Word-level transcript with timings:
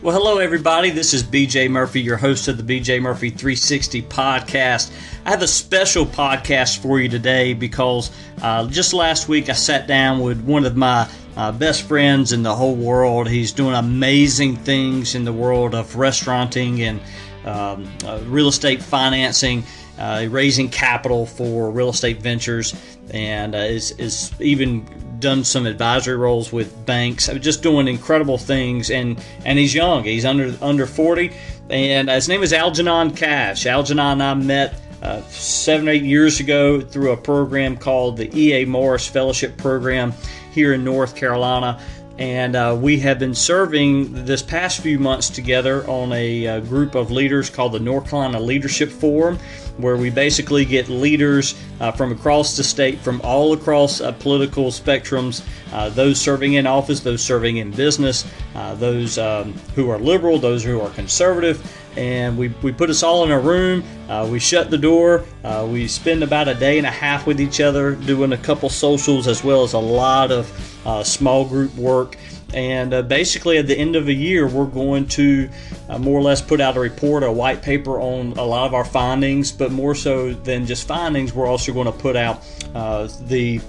Well, 0.00 0.16
hello, 0.16 0.38
everybody. 0.38 0.90
This 0.90 1.12
is 1.12 1.24
BJ 1.24 1.68
Murphy, 1.68 2.00
your 2.00 2.18
host 2.18 2.46
of 2.46 2.64
the 2.64 2.80
BJ 2.80 3.02
Murphy 3.02 3.30
360 3.30 4.02
podcast. 4.02 4.92
I 5.26 5.30
have 5.30 5.42
a 5.42 5.48
special 5.48 6.06
podcast 6.06 6.78
for 6.78 7.00
you 7.00 7.08
today 7.08 7.52
because 7.52 8.12
uh, 8.40 8.68
just 8.68 8.94
last 8.94 9.28
week 9.28 9.48
I 9.48 9.54
sat 9.54 9.88
down 9.88 10.20
with 10.20 10.40
one 10.44 10.64
of 10.64 10.76
my 10.76 11.10
uh, 11.36 11.50
best 11.50 11.82
friends 11.82 12.32
in 12.32 12.44
the 12.44 12.54
whole 12.54 12.76
world. 12.76 13.28
He's 13.28 13.50
doing 13.50 13.74
amazing 13.74 14.54
things 14.58 15.16
in 15.16 15.24
the 15.24 15.32
world 15.32 15.74
of 15.74 15.96
restauranting 15.96 16.80
and 16.82 17.00
um, 17.44 17.92
uh, 18.04 18.20
real 18.26 18.46
estate 18.46 18.80
financing, 18.80 19.64
uh, 19.98 20.28
raising 20.30 20.68
capital 20.68 21.26
for 21.26 21.72
real 21.72 21.88
estate 21.88 22.22
ventures, 22.22 22.72
and 23.10 23.56
uh, 23.56 23.58
is, 23.58 23.90
is 23.98 24.32
even 24.40 24.86
done 25.18 25.44
some 25.44 25.66
advisory 25.66 26.16
roles 26.16 26.52
with 26.52 26.86
banks. 26.86 27.28
Just 27.40 27.62
doing 27.62 27.88
incredible 27.88 28.38
things, 28.38 28.90
and 28.90 29.22
and 29.44 29.58
he's 29.58 29.74
young. 29.74 30.04
He's 30.04 30.24
under 30.24 30.54
under 30.62 30.86
40, 30.86 31.32
and 31.70 32.08
his 32.08 32.28
name 32.28 32.42
is 32.42 32.52
Algernon 32.52 33.12
Cash. 33.14 33.66
Algernon 33.66 34.20
and 34.20 34.22
I 34.22 34.34
met. 34.34 34.80
Uh, 35.00 35.22
seven, 35.28 35.86
eight 35.86 36.02
years 36.02 36.40
ago, 36.40 36.80
through 36.80 37.12
a 37.12 37.16
program 37.16 37.76
called 37.76 38.16
the 38.16 38.28
E.A. 38.36 38.64
Morris 38.64 39.06
Fellowship 39.06 39.56
Program 39.56 40.12
here 40.50 40.72
in 40.72 40.82
North 40.82 41.14
Carolina 41.14 41.80
and 42.18 42.56
uh, 42.56 42.76
we 42.78 42.98
have 42.98 43.20
been 43.20 43.34
serving 43.34 44.24
this 44.24 44.42
past 44.42 44.80
few 44.80 44.98
months 44.98 45.30
together 45.30 45.88
on 45.88 46.12
a, 46.12 46.44
a, 46.44 46.56
uh, 46.56 46.60
group 46.60 46.96
of 46.96 47.12
leaders 47.12 47.48
called 47.48 47.72
the 47.72 47.78
North 47.78 48.10
Carolina 48.10 48.40
Leadership 48.40 48.90
Forum, 48.90 49.38
where 49.76 49.96
we 49.96 50.10
basically 50.10 50.64
get 50.64 50.88
leaders 50.88 51.54
uh, 51.78 51.92
from 51.92 52.10
across 52.10 52.56
the 52.56 52.64
state, 52.64 52.98
from 52.98 53.20
all 53.22 53.52
across 53.52 54.00
uh, 54.00 54.10
political 54.12 54.64
spectrums, 54.66 55.46
uh, 55.72 55.88
those 55.90 56.20
serving 56.20 56.54
in 56.54 56.66
office, 56.66 57.00
those 57.00 57.22
serving 57.22 57.58
in 57.58 57.70
business, 57.70 58.26
uh, 58.56 58.74
those 58.74 59.16
um, 59.16 59.52
who 59.76 59.88
are 59.88 59.98
liberal, 59.98 60.38
those 60.38 60.64
who 60.64 60.80
are 60.80 60.90
conservative, 60.90 61.72
and 61.96 62.36
we, 62.36 62.48
we 62.62 62.72
put 62.72 62.90
us 62.90 63.04
all 63.04 63.24
in 63.24 63.30
a 63.30 63.38
room. 63.38 63.82
We 64.28 64.38
shut 64.40 64.70
the 64.70 64.78
door. 64.78 65.24
We 65.66 65.86
spend 65.86 66.22
about 66.22 66.48
a 66.48 66.54
day 66.54 66.78
and 66.78 66.86
a 66.86 66.90
half 66.90 67.26
with 67.26 67.40
each 67.40 67.60
other, 67.60 67.94
doing 67.94 68.32
a 68.32 68.38
couple 68.38 68.68
socials 68.68 69.26
as 69.26 69.42
well 69.44 69.62
as 69.62 69.72
a 69.72 69.78
lot 69.78 70.30
of 70.30 70.48
uh, 70.84 71.02
small 71.02 71.44
group 71.44 71.74
work. 71.76 72.16
And 72.54 72.94
uh, 72.94 73.02
basically, 73.02 73.58
at 73.58 73.66
the 73.66 73.76
end 73.76 73.94
of 73.94 74.06
the 74.06 74.14
year, 74.14 74.48
we're 74.48 74.64
going 74.64 75.06
to 75.08 75.50
uh, 75.88 75.98
more 75.98 76.18
or 76.18 76.22
less 76.22 76.40
put 76.40 76.60
out 76.60 76.76
a 76.76 76.80
report, 76.80 77.22
a 77.22 77.30
white 77.30 77.62
paper 77.62 78.00
on 78.00 78.32
a 78.38 78.42
lot 78.42 78.66
of 78.66 78.74
our 78.74 78.84
findings. 78.86 79.52
But 79.52 79.70
more 79.70 79.94
so 79.94 80.32
than 80.32 80.64
just 80.64 80.88
findings, 80.88 81.34
we're 81.34 81.46
also 81.46 81.72
going 81.74 81.86
to 81.86 81.92
put 81.92 82.16
out 82.16 82.44
uh, 82.74 83.08
the 83.22 83.60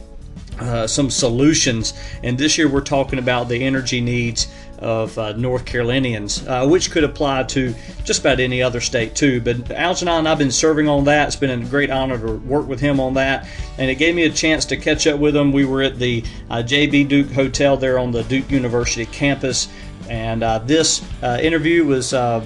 uh, 0.60 0.88
some 0.88 1.10
solutions. 1.10 1.94
And 2.24 2.38
this 2.38 2.58
year, 2.58 2.70
we're 2.70 2.82
talking 2.82 3.20
about 3.20 3.50
the 3.50 3.64
energy 3.64 4.02
needs 4.02 4.48
of 4.80 5.18
uh, 5.18 5.34
North 5.34 5.66
Carolinians, 5.66 6.46
uh, 6.48 6.66
which 6.68 6.92
could 6.92 7.04
apply 7.04 7.44
to 7.44 7.74
just 8.04 8.22
about 8.22 8.40
any 8.40 8.62
other 8.62 8.82
state 8.82 9.16
too. 9.16 9.42
But 9.42 9.72
Algernon 9.72 10.26
I've 10.26 10.38
been 10.38 10.52
serving 10.52 10.88
on 10.88 11.04
that. 11.06 11.28
It's 11.28 11.36
been 11.36 11.62
a 11.62 11.66
great 11.66 11.90
honor 11.90 12.18
to 12.18 12.34
work 12.38 12.68
with 12.68 12.80
him 12.80 13.00
on 13.00 13.14
that, 13.16 13.48
and 13.78 13.90
it 13.90 13.96
gave 13.96 14.16
me 14.16 14.24
a 14.24 14.30
chance 14.30 14.66
to 14.66 14.78
catch 14.78 15.08
up 15.08 15.20
with 15.20 15.36
him. 15.36 15.52
We 15.52 15.66
were 15.66 15.82
at 15.82 16.00
the 16.00 16.24
uh, 16.50 16.58
JB 16.58 17.08
Duke 17.08 17.32
Hotel 17.32 17.78
there 17.78 18.00
on 18.00 18.12
the 18.12 18.24
Duke 18.24 18.50
University 18.50 19.06
campus, 19.06 19.68
and 20.10 20.44
uh, 20.44 20.60
this 20.60 21.06
uh, 21.22 21.40
interview 21.42 21.86
was 21.86 22.14
uh, 22.14 22.46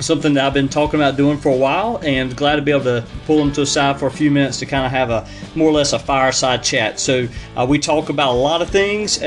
something 0.00 0.32
that 0.34 0.46
I've 0.46 0.54
been 0.54 0.68
talking 0.68 0.98
about 0.98 1.16
doing 1.16 1.36
for 1.36 1.50
a 1.50 1.56
while, 1.56 2.00
and 2.02 2.34
glad 2.34 2.56
to 2.56 2.62
be 2.62 2.70
able 2.70 2.84
to 2.84 3.04
pull 3.26 3.38
them 3.38 3.52
to 3.52 3.62
a 3.62 3.66
side 3.66 3.98
for 3.98 4.06
a 4.06 4.10
few 4.10 4.30
minutes 4.30 4.58
to 4.60 4.66
kind 4.66 4.86
of 4.86 4.92
have 4.92 5.10
a 5.10 5.28
more 5.54 5.68
or 5.68 5.72
less 5.72 5.92
a 5.92 5.98
fireside 5.98 6.62
chat. 6.62 6.98
So 6.98 7.28
we 7.68 7.78
talk 7.78 8.08
about 8.08 8.32
a 8.32 8.38
lot 8.38 8.62
of 8.62 8.70
things, 8.70 9.20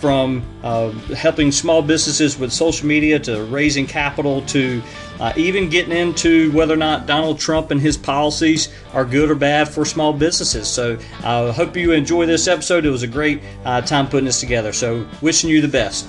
from 0.00 0.42
uh, 0.62 0.90
helping 1.14 1.52
small 1.52 1.82
businesses 1.82 2.38
with 2.38 2.52
social 2.52 2.86
media 2.86 3.18
to 3.18 3.44
raising 3.44 3.86
capital 3.86 4.40
to 4.42 4.82
uh, 5.20 5.32
even 5.36 5.68
getting 5.68 5.92
into 5.92 6.50
whether 6.52 6.72
or 6.72 6.78
not 6.78 7.06
Donald 7.06 7.38
Trump 7.38 7.70
and 7.70 7.80
his 7.80 7.98
policies 7.98 8.70
are 8.94 9.04
good 9.04 9.30
or 9.30 9.34
bad 9.34 9.68
for 9.68 9.84
small 9.84 10.14
businesses. 10.14 10.66
So 10.66 10.98
I 11.22 11.34
uh, 11.34 11.52
hope 11.52 11.76
you 11.76 11.92
enjoy 11.92 12.24
this 12.24 12.48
episode. 12.48 12.86
It 12.86 12.90
was 12.90 13.02
a 13.02 13.08
great 13.08 13.42
uh, 13.64 13.82
time 13.82 14.08
putting 14.08 14.24
this 14.24 14.40
together. 14.40 14.72
So 14.72 15.06
wishing 15.20 15.50
you 15.50 15.60
the 15.60 15.68
best. 15.68 16.06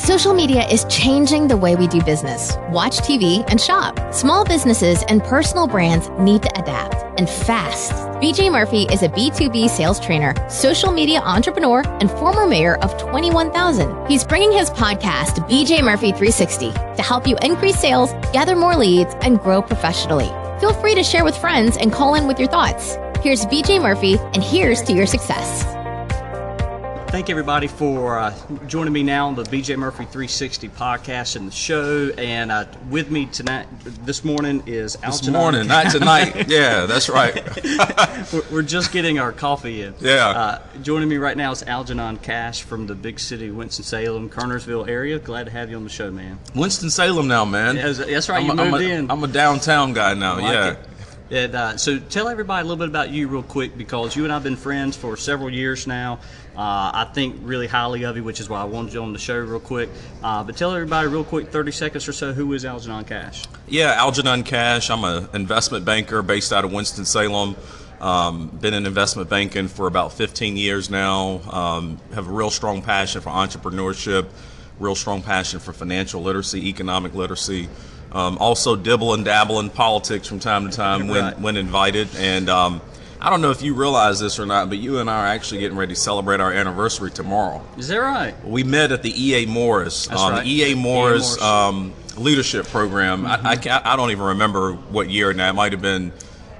Social 0.00 0.32
media 0.32 0.66
is 0.66 0.86
changing 0.88 1.46
the 1.46 1.58
way 1.58 1.76
we 1.76 1.86
do 1.86 2.02
business, 2.02 2.56
watch 2.70 3.00
TV, 3.00 3.44
and 3.50 3.60
shop. 3.60 4.14
Small 4.14 4.46
businesses 4.46 5.04
and 5.08 5.22
personal 5.22 5.66
brands 5.66 6.08
need 6.18 6.42
to 6.42 6.58
adapt 6.58 7.20
and 7.20 7.28
fast. 7.28 7.92
BJ 8.18 8.50
Murphy 8.50 8.84
is 8.84 9.02
a 9.02 9.10
B2B 9.10 9.68
sales 9.68 10.00
trainer, 10.00 10.32
social 10.48 10.90
media 10.90 11.20
entrepreneur, 11.20 11.82
and 12.00 12.10
former 12.12 12.46
mayor 12.46 12.76
of 12.76 12.96
21,000. 12.96 14.06
He's 14.06 14.24
bringing 14.24 14.52
his 14.52 14.70
podcast, 14.70 15.46
BJ 15.50 15.84
Murphy 15.84 16.12
360, 16.12 16.72
to 16.72 17.02
help 17.02 17.26
you 17.26 17.36
increase 17.42 17.78
sales, 17.78 18.12
gather 18.32 18.56
more 18.56 18.76
leads, 18.76 19.14
and 19.20 19.38
grow 19.38 19.60
professionally. 19.60 20.30
Feel 20.60 20.72
free 20.72 20.94
to 20.94 21.04
share 21.04 21.24
with 21.24 21.36
friends 21.36 21.76
and 21.76 21.92
call 21.92 22.14
in 22.14 22.26
with 22.26 22.38
your 22.38 22.48
thoughts. 22.48 22.96
Here's 23.20 23.44
BJ 23.44 23.82
Murphy, 23.82 24.16
and 24.32 24.42
here's 24.42 24.80
to 24.84 24.94
your 24.94 25.06
success 25.06 25.62
thank 27.10 27.28
everybody 27.28 27.66
for 27.66 28.20
uh, 28.20 28.32
joining 28.68 28.92
me 28.92 29.02
now 29.02 29.26
on 29.26 29.34
the 29.34 29.42
BJ 29.42 29.76
Murphy 29.76 30.04
360 30.04 30.68
podcast 30.68 31.34
and 31.34 31.48
the 31.48 31.52
show. 31.52 32.10
And 32.16 32.52
uh, 32.52 32.66
with 32.88 33.10
me 33.10 33.26
tonight, 33.26 33.66
this 34.04 34.24
morning 34.24 34.62
is 34.66 34.94
This 34.94 35.26
morning, 35.28 35.66
not 35.66 35.90
tonight. 35.90 36.48
yeah, 36.48 36.86
that's 36.86 37.08
right. 37.08 37.34
we're, 38.32 38.42
we're, 38.52 38.62
just 38.62 38.92
getting 38.92 39.18
our 39.18 39.32
coffee 39.32 39.82
in. 39.82 39.94
Yeah. 40.00 40.28
Uh, 40.28 40.62
joining 40.82 41.08
me 41.08 41.16
right 41.16 41.36
now 41.36 41.50
is 41.50 41.64
Algernon 41.64 42.18
Cash 42.18 42.62
from 42.62 42.86
the 42.86 42.94
big 42.94 43.18
city 43.18 43.50
Winston 43.50 43.84
Salem, 43.84 44.30
Kernersville 44.30 44.88
area. 44.88 45.18
Glad 45.18 45.46
to 45.46 45.50
have 45.50 45.68
you 45.68 45.76
on 45.76 45.82
the 45.82 45.90
show, 45.90 46.12
man. 46.12 46.38
Winston 46.54 46.90
Salem 46.90 47.26
now, 47.26 47.44
man. 47.44 47.74
Yeah, 47.74 47.90
that's 47.90 48.28
right. 48.28 48.44
I'm 48.44 48.50
a, 48.50 48.54
moved 48.54 48.74
I'm 48.74 48.74
a, 48.74 48.84
in. 48.84 49.10
I'm 49.10 49.24
a 49.24 49.28
downtown 49.28 49.94
guy 49.94 50.14
now. 50.14 50.34
Like 50.36 50.52
yeah. 50.52 50.70
It. 50.70 50.78
And, 51.30 51.54
uh, 51.54 51.76
so 51.76 51.98
tell 51.98 52.28
everybody 52.28 52.62
a 52.62 52.64
little 52.64 52.76
bit 52.76 52.88
about 52.88 53.10
you 53.10 53.28
real 53.28 53.44
quick 53.44 53.78
because 53.78 54.16
you 54.16 54.24
and 54.24 54.32
I've 54.32 54.42
been 54.42 54.56
friends 54.56 54.96
for 54.96 55.16
several 55.16 55.50
years 55.50 55.86
now. 55.86 56.18
Uh, 56.56 56.90
I 56.92 57.10
think 57.14 57.36
really 57.42 57.66
highly 57.66 58.04
of 58.04 58.16
you, 58.16 58.24
which 58.24 58.40
is 58.40 58.48
why 58.48 58.60
I 58.60 58.64
wanted 58.64 58.92
you 58.92 59.02
on 59.02 59.12
the 59.12 59.18
show 59.18 59.38
real 59.38 59.60
quick. 59.60 59.88
Uh, 60.22 60.42
but 60.42 60.56
tell 60.56 60.74
everybody 60.74 61.08
real 61.08 61.24
quick, 61.24 61.48
30 61.48 61.72
seconds 61.72 62.08
or 62.08 62.12
so, 62.12 62.32
who 62.32 62.52
is 62.52 62.64
Algernon 62.64 63.04
Cash? 63.04 63.44
Yeah, 63.68 63.94
Algernon 63.96 64.42
Cash. 64.42 64.90
I'm 64.90 65.04
an 65.04 65.28
investment 65.32 65.84
banker 65.84 66.22
based 66.22 66.52
out 66.52 66.64
of 66.64 66.72
Winston-Salem. 66.72 67.56
Um, 68.00 68.48
been 68.48 68.74
in 68.74 68.86
investment 68.86 69.28
banking 69.28 69.68
for 69.68 69.86
about 69.86 70.12
15 70.14 70.56
years 70.56 70.90
now. 70.90 71.40
Um, 71.50 71.98
have 72.14 72.28
a 72.28 72.32
real 72.32 72.50
strong 72.50 72.82
passion 72.82 73.20
for 73.20 73.28
entrepreneurship, 73.28 74.26
real 74.78 74.94
strong 74.94 75.22
passion 75.22 75.60
for 75.60 75.72
financial 75.72 76.22
literacy, 76.22 76.68
economic 76.68 77.14
literacy. 77.14 77.68
Um, 78.12 78.38
also 78.38 78.74
dibble 78.74 79.14
and 79.14 79.24
dabble 79.24 79.60
in 79.60 79.70
politics 79.70 80.26
from 80.26 80.40
time 80.40 80.68
to 80.68 80.76
time 80.76 81.08
when, 81.08 81.24
right. 81.24 81.40
when 81.40 81.56
invited. 81.56 82.08
And 82.16 82.48
um, 82.48 82.80
I 83.22 83.28
don't 83.30 83.42
know 83.42 83.50
if 83.50 83.62
you 83.62 83.74
realize 83.74 84.18
this 84.18 84.38
or 84.38 84.46
not, 84.46 84.68
but 84.68 84.78
you 84.78 84.98
and 84.98 85.10
I 85.10 85.24
are 85.24 85.26
actually 85.26 85.60
getting 85.60 85.76
ready 85.76 85.94
to 85.94 86.00
celebrate 86.00 86.40
our 86.40 86.52
anniversary 86.52 87.10
tomorrow. 87.10 87.64
Is 87.76 87.88
that 87.88 87.98
right? 87.98 88.34
We 88.46 88.64
met 88.64 88.92
at 88.92 89.02
the 89.02 89.10
EA 89.10 89.46
Morris, 89.46 90.06
That's 90.06 90.20
um, 90.20 90.32
right. 90.32 90.44
the 90.44 90.50
EA 90.50 90.74
Morris, 90.74 91.36
EA 91.36 91.40
Morris. 91.40 91.42
Um, 91.42 91.94
leadership 92.16 92.66
program. 92.66 93.24
Mm-hmm. 93.24 93.46
I, 93.46 93.74
I, 93.74 93.92
I, 93.92 93.96
don't 93.96 94.10
even 94.10 94.24
remember 94.24 94.72
what 94.72 95.08
year 95.08 95.32
now. 95.32 95.48
It 95.48 95.54
might 95.54 95.72
have 95.72 95.80
been 95.80 96.12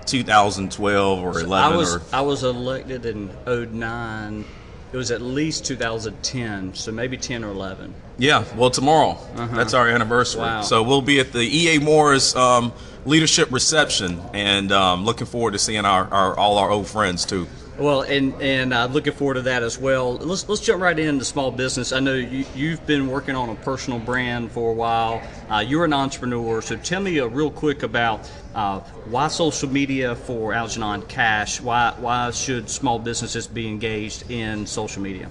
2012 0.07 1.23
or 1.23 1.41
11. 1.41 1.53
I 1.53 1.77
was, 1.77 1.97
or, 1.97 2.03
I 2.13 2.21
was 2.21 2.45
elected 2.45 3.05
in 3.07 3.31
09 3.47 4.45
it 4.93 4.97
was 4.97 5.11
at 5.13 5.23
least 5.23 5.65
2010, 5.67 6.75
so 6.75 6.91
maybe 6.91 7.17
10 7.17 7.45
or 7.45 7.51
11. 7.51 7.95
Yeah, 8.19 8.45
well, 8.57 8.71
tomorrow. 8.71 9.11
Uh-huh. 9.37 9.57
That's 9.57 9.73
our 9.73 9.89
anniversary. 9.89 10.41
Wow. 10.41 10.63
So 10.63 10.83
we'll 10.83 11.01
be 11.01 11.21
at 11.21 11.33
the 11.33 11.43
EA 11.43 11.79
Morris 11.79 12.35
um, 12.35 12.73
leadership 13.05 13.51
reception, 13.51 14.21
and 14.33 14.73
um, 14.73 15.05
looking 15.05 15.27
forward 15.27 15.53
to 15.53 15.59
seeing 15.59 15.85
our, 15.85 16.07
our 16.13 16.39
all 16.39 16.59
our 16.59 16.71
old 16.71 16.87
friends 16.87 17.25
too. 17.25 17.47
Well, 17.81 18.03
and 18.03 18.35
and 18.43 18.75
uh, 18.75 18.87
looking 18.93 19.15
forward 19.15 19.35
to 19.35 19.43
that 19.43 19.63
as 19.63 19.79
well. 19.79 20.17
Let's 20.17 20.47
let's 20.47 20.61
jump 20.61 20.83
right 20.83 20.99
into 20.99 21.25
small 21.25 21.51
business. 21.51 21.93
I 21.93 22.01
know 22.01 22.13
you, 22.13 22.45
you've 22.55 22.87
been 22.87 23.09
working 23.09 23.35
on 23.35 23.49
a 23.49 23.55
personal 23.55 23.99
brand 23.99 24.53
for 24.53 24.71
a 24.71 24.75
while. 24.75 25.23
Uh, 25.49 25.65
you're 25.67 25.87
an 25.87 25.95
entrepreneur, 25.95 26.61
so 26.61 26.77
tell 26.77 27.01
me 27.01 27.19
uh, 27.21 27.27
real 27.27 27.51
quick 27.51 27.83
about 27.83 28.31
uh, 28.55 28.81
why 29.07 29.29
social 29.29 29.71
media 29.71 30.15
for 30.15 30.53
Algernon 30.53 31.01
Cash. 31.03 31.63
Why 31.63 31.95
why 31.99 32.31
should 32.33 32.69
small 32.69 32.99
businesses 32.99 33.47
be 33.47 33.67
engaged 33.67 34.31
in 34.31 34.67
social 34.67 35.01
media? 35.01 35.31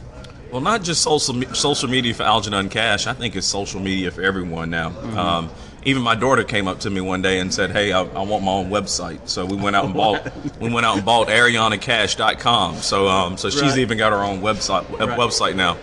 Well, 0.52 0.62
not 0.62 0.82
just 0.82 1.04
social 1.04 1.40
social 1.54 1.88
media 1.88 2.16
for 2.16 2.24
Algernon 2.24 2.70
Cash. 2.70 3.06
I 3.06 3.14
think 3.14 3.36
it's 3.36 3.46
social 3.46 3.80
media 3.80 4.10
for 4.10 4.24
everyone 4.24 4.72
now. 4.72 4.90
Mm-hmm. 4.90 5.18
Um, 5.20 5.50
even 5.86 6.02
my 6.02 6.16
daughter 6.16 6.44
came 6.44 6.68
up 6.68 6.82
to 6.82 6.90
me 6.90 7.02
one 7.02 7.22
day 7.22 7.40
and 7.40 7.54
said, 7.54 7.72
"Hey, 7.72 7.92
I, 7.92 8.02
I 8.02 8.22
want 8.24 8.44
my 8.44 8.52
own 8.52 8.70
website." 8.70 9.28
So 9.30 9.46
we 9.46 9.56
went 9.56 9.76
out 9.76 9.86
and 9.86 9.94
bought 9.94 10.32
we 10.60 10.72
went 10.72 10.86
out 10.86 10.98
and 10.98 11.06
bought 11.06 11.28
ArianaCash.com. 11.28 12.76
So 12.78 13.08
um, 13.08 13.38
so 13.38 13.50
she's 13.50 13.62
right. 13.62 13.78
even 13.78 13.98
got 13.98 14.12
her 14.12 14.24
own 14.24 14.42
website 14.42 14.90
right. 15.00 15.18
website 15.18 15.56
now. 15.56 15.78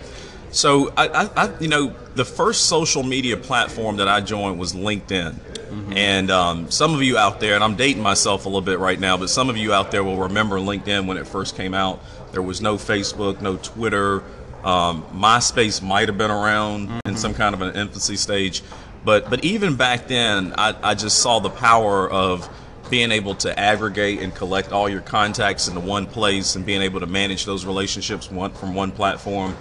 So 0.51 0.93
I, 0.95 1.07
I, 1.07 1.45
I, 1.45 1.59
you 1.59 1.67
know 1.67 1.93
the 2.15 2.25
first 2.25 2.67
social 2.67 3.03
media 3.03 3.37
platform 3.37 3.97
that 3.97 4.07
I 4.07 4.21
joined 4.21 4.59
was 4.59 4.73
LinkedIn. 4.73 5.33
Mm-hmm. 5.33 5.97
And 5.97 6.31
um, 6.31 6.71
some 6.71 6.95
of 6.95 7.03
you 7.03 7.17
out 7.17 7.41
there, 7.41 7.55
and 7.55 7.63
I'm 7.63 7.75
dating 7.75 8.01
myself 8.01 8.45
a 8.45 8.49
little 8.49 8.61
bit 8.61 8.79
right 8.79 8.99
now, 8.99 9.17
but 9.17 9.29
some 9.29 9.49
of 9.49 9.57
you 9.57 9.73
out 9.73 9.91
there 9.91 10.01
will 10.03 10.17
remember 10.17 10.57
LinkedIn 10.59 11.05
when 11.05 11.17
it 11.17 11.27
first 11.27 11.57
came 11.57 11.73
out. 11.73 12.01
There 12.31 12.41
was 12.41 12.61
no 12.61 12.75
Facebook, 12.77 13.41
no 13.41 13.57
Twitter, 13.57 14.23
Um, 14.63 15.03
MySpace 15.13 15.81
might 15.81 16.09
have 16.09 16.17
been 16.17 16.31
around 16.31 16.89
mm-hmm. 16.89 17.09
in 17.09 17.15
some 17.15 17.33
kind 17.33 17.53
of 17.53 17.61
an 17.61 17.75
infancy 17.75 18.17
stage, 18.17 18.63
but 19.07 19.29
but 19.29 19.45
even 19.45 19.77
back 19.77 20.09
then, 20.09 20.53
I, 20.57 20.75
I 20.83 20.93
just 20.93 21.19
saw 21.19 21.39
the 21.39 21.49
power 21.49 22.11
of 22.11 22.49
being 22.89 23.11
able 23.11 23.35
to 23.35 23.57
aggregate 23.57 24.19
and 24.19 24.35
collect 24.35 24.73
all 24.73 24.89
your 24.89 24.99
contacts 24.99 25.69
into 25.69 25.79
one 25.79 26.07
place 26.07 26.57
and 26.57 26.65
being 26.65 26.81
able 26.81 26.99
to 26.99 27.05
manage 27.05 27.45
those 27.45 27.65
relationships 27.65 28.29
one, 28.29 28.51
from 28.51 28.75
one 28.75 28.91
platform 28.91 29.55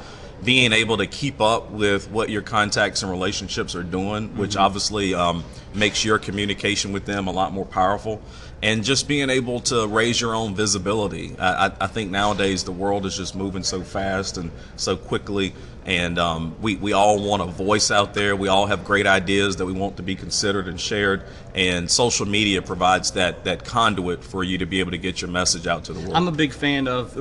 being 0.45 0.73
able 0.73 0.99
to 0.99 1.07
keep 1.07 1.41
up 1.41 1.71
with 1.71 2.11
what 2.11 2.29
your 2.29 2.43
contacts 2.43 3.03
and 3.03 3.11
relationships 3.11 3.75
are 3.75 3.83
doing, 3.83 4.37
which 4.37 4.51
mm-hmm. 4.51 4.61
obviously 4.61 5.15
um, 5.15 5.43
makes 5.75 6.05
your 6.05 6.19
communication 6.19 6.93
with 6.93 7.07
them 7.07 7.27
a 7.27 7.31
lot 7.31 7.53
more 7.53 7.65
powerful 7.65 8.21
and 8.63 8.85
just 8.85 9.07
being 9.07 9.29
able 9.31 9.61
to 9.61 9.87
raise 9.87 10.21
your 10.21 10.35
own 10.35 10.55
visibility. 10.55 11.37
I, 11.39 11.73
I, 11.81 11.87
think 11.87 12.11
nowadays 12.11 12.65
the 12.65 12.73
world 12.73 13.05
is 13.05 13.17
just 13.17 13.35
moving 13.35 13.63
so 13.63 13.83
fast 13.83 14.39
and 14.39 14.51
so 14.77 14.97
quickly, 14.97 15.55
and 15.87 16.19
um, 16.19 16.57
we, 16.61 16.75
we 16.75 16.93
all 16.93 17.23
want 17.23 17.43
a 17.43 17.47
voice 17.47 17.93
out 17.93 18.13
there. 18.13 18.35
We 18.35 18.49
all 18.49 18.67
have 18.67 18.85
great 18.85 19.07
ideas 19.07 19.57
that 19.57 19.67
we 19.67 19.73
want 19.73 19.97
to 19.99 20.03
be 20.03 20.17
considered 20.17 20.67
and 20.67 20.81
shared, 20.81 21.23
and 21.55 21.89
social 21.89 22.27
media 22.27 22.61
provides 22.61 23.13
that, 23.13 23.45
that 23.45 23.65
conduit 23.65 24.25
for 24.25 24.43
you 24.43 24.59
to 24.59 24.67
be 24.67 24.81
able 24.81 24.91
to 24.91 24.99
get 24.99 25.23
your 25.23 25.31
message 25.31 25.69
out 25.69 25.85
to 25.85 25.93
the 25.93 26.01
world. 26.01 26.15
I'm 26.15 26.27
a 26.27 26.33
big 26.33 26.53
fan 26.53 26.89
of 26.89 27.15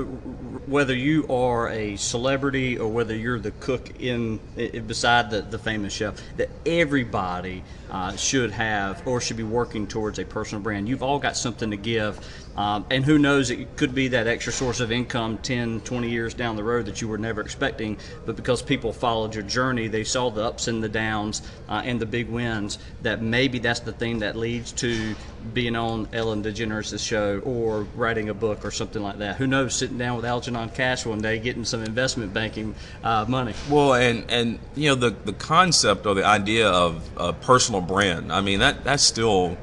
whether 0.67 0.95
you 0.95 1.27
are 1.27 1.69
a 1.69 1.95
celebrity 1.95 2.79
or 2.79 2.87
whether 2.87 3.15
you're 3.15 3.39
the 3.39 3.51
cook 3.51 3.99
in, 3.99 4.39
in 4.57 4.87
beside 4.87 5.29
the, 5.29 5.41
the 5.43 5.59
famous 5.59 5.93
chef, 5.93 6.19
that 6.37 6.49
everybody 6.65 7.63
uh, 7.91 8.15
should 8.15 8.49
have 8.49 9.07
or 9.07 9.21
should 9.21 9.37
be 9.37 9.43
working 9.43 9.85
towards 9.85 10.17
a 10.17 10.25
personal 10.25 10.63
brand. 10.63 10.89
You've 10.89 11.03
all 11.03 11.19
got 11.19 11.37
something 11.37 11.69
to 11.69 11.77
give. 11.77 12.19
Um, 12.57 12.85
and 12.89 13.03
who 13.03 13.17
knows, 13.17 13.49
it 13.49 13.75
could 13.75 13.93
be 13.93 14.09
that 14.09 14.27
extra 14.27 14.53
source 14.53 14.79
of 14.79 14.91
income 14.91 15.37
10, 15.39 15.81
20 15.81 16.09
years 16.09 16.33
down 16.33 16.55
the 16.55 16.63
road 16.63 16.85
that 16.85 17.01
you 17.01 17.07
were 17.07 17.17
never 17.17 17.41
expecting. 17.41 17.97
But 18.25 18.35
because 18.35 18.61
people 18.61 18.93
followed 18.93 19.33
your 19.33 19.43
journey, 19.43 19.87
they 19.87 20.03
saw 20.03 20.29
the 20.29 20.43
ups 20.43 20.67
and 20.67 20.83
the 20.83 20.89
downs 20.89 21.41
uh, 21.67 21.81
and 21.83 21.99
the 21.99 22.05
big 22.05 22.29
wins, 22.29 22.77
that 23.01 23.21
maybe 23.21 23.59
that's 23.59 23.81
the 23.81 23.91
thing 23.91 24.19
that 24.19 24.35
leads 24.35 24.71
to 24.73 25.15
being 25.53 25.75
on 25.75 26.07
Ellen 26.13 26.43
DeGeneres' 26.43 27.05
show 27.05 27.39
or 27.39 27.83
writing 27.95 28.29
a 28.29 28.33
book 28.33 28.65
or 28.65 28.71
something 28.71 29.03
like 29.03 29.17
that. 29.19 29.35
Who 29.35 29.47
knows, 29.47 29.75
sitting 29.75 29.97
down 29.97 30.15
with 30.15 30.25
Algernon 30.25 30.69
Cash 30.69 31.05
one 31.05 31.21
day 31.21 31.39
getting 31.39 31.65
some 31.65 31.83
investment 31.83 32.33
banking 32.33 32.73
uh, 33.03 33.25
money. 33.27 33.53
Well, 33.69 33.93
and, 33.93 34.29
and 34.31 34.59
you 34.75 34.89
know, 34.89 34.95
the, 34.95 35.09
the 35.09 35.33
concept 35.33 36.05
or 36.05 36.15
the 36.15 36.25
idea 36.25 36.69
of 36.69 37.07
a 37.17 37.33
personal 37.33 37.81
brand, 37.81 38.31
I 38.31 38.41
mean, 38.41 38.59
that 38.59 38.83
that's 38.83 39.03
still, 39.03 39.57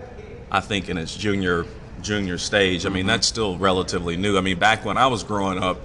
I 0.51 0.61
think, 0.61 0.89
in 0.89 0.99
its 0.99 1.17
junior 1.17 1.67
junior 2.03 2.39
stage. 2.39 2.87
I 2.87 2.89
mean, 2.89 3.07
that's 3.07 3.27
still 3.27 3.59
relatively 3.59 4.17
new. 4.17 4.37
I 4.37 4.41
mean, 4.41 4.59
back 4.59 4.85
when 4.85 4.97
I 4.97 5.07
was 5.07 5.23
growing 5.25 5.59
up, 5.59 5.81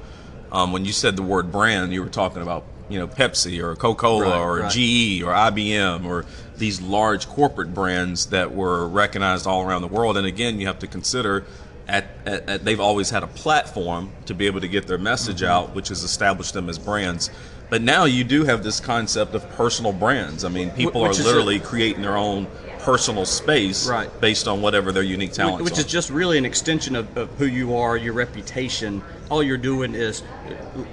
um, 0.51 0.71
when 0.71 0.85
you 0.85 0.91
said 0.91 1.15
the 1.15 1.23
word 1.23 1.51
brand, 1.51 1.93
you 1.93 2.01
were 2.01 2.09
talking 2.09 2.41
about 2.41 2.65
you 2.89 2.99
know 2.99 3.07
Pepsi 3.07 3.61
or 3.61 3.75
Coca 3.75 4.01
Cola 4.01 4.29
right, 4.29 4.39
or 4.39 4.59
right. 4.59 4.71
GE 4.71 5.21
or 5.23 5.33
IBM 5.33 6.05
or 6.05 6.25
these 6.57 6.81
large 6.81 7.27
corporate 7.27 7.73
brands 7.73 8.27
that 8.27 8.53
were 8.53 8.87
recognized 8.87 9.45
all 9.45 9.63
around 9.63 9.81
the 9.81 9.87
world. 9.87 10.17
And 10.17 10.25
again, 10.25 10.59
you 10.59 10.67
have 10.67 10.79
to 10.79 10.87
consider. 10.87 11.45
At, 11.87 12.05
at, 12.25 12.49
at 12.49 12.65
they've 12.65 12.81
always 12.81 13.09
had 13.09 13.23
a 13.23 13.27
platform 13.27 14.11
to 14.25 14.33
be 14.33 14.45
able 14.47 14.59
to 14.59 14.67
get 14.67 14.87
their 14.87 14.97
message 14.97 15.37
mm-hmm. 15.37 15.51
out, 15.51 15.75
which 15.75 15.87
has 15.87 16.03
established 16.03 16.53
them 16.53 16.67
as 16.67 16.77
brands. 16.77 17.29
But 17.69 17.81
now 17.81 18.05
you 18.05 18.23
do 18.23 18.45
have 18.45 18.63
this 18.63 18.79
concept 18.79 19.35
of 19.35 19.47
personal 19.51 19.91
brands. 19.91 20.45
I 20.45 20.49
mean, 20.49 20.71
people 20.71 21.01
which 21.01 21.19
are 21.19 21.23
literally 21.23 21.59
creating 21.59 22.01
their 22.01 22.15
own 22.15 22.47
personal 22.87 23.25
space 23.25 23.85
right. 23.89 24.09
based 24.21 24.47
on 24.47 24.61
whatever 24.61 24.93
their 24.93 25.03
unique 25.03 25.33
talents 25.33 25.61
Which 25.61 25.77
are. 25.77 25.81
is 25.81 25.85
just 25.85 26.09
really 26.09 26.37
an 26.37 26.45
extension 26.45 26.95
of, 26.95 27.17
of, 27.17 27.29
who 27.31 27.45
you 27.45 27.75
are, 27.75 27.97
your 27.97 28.13
reputation. 28.13 29.03
All 29.29 29.43
you're 29.43 29.57
doing 29.57 29.93
is 29.93 30.23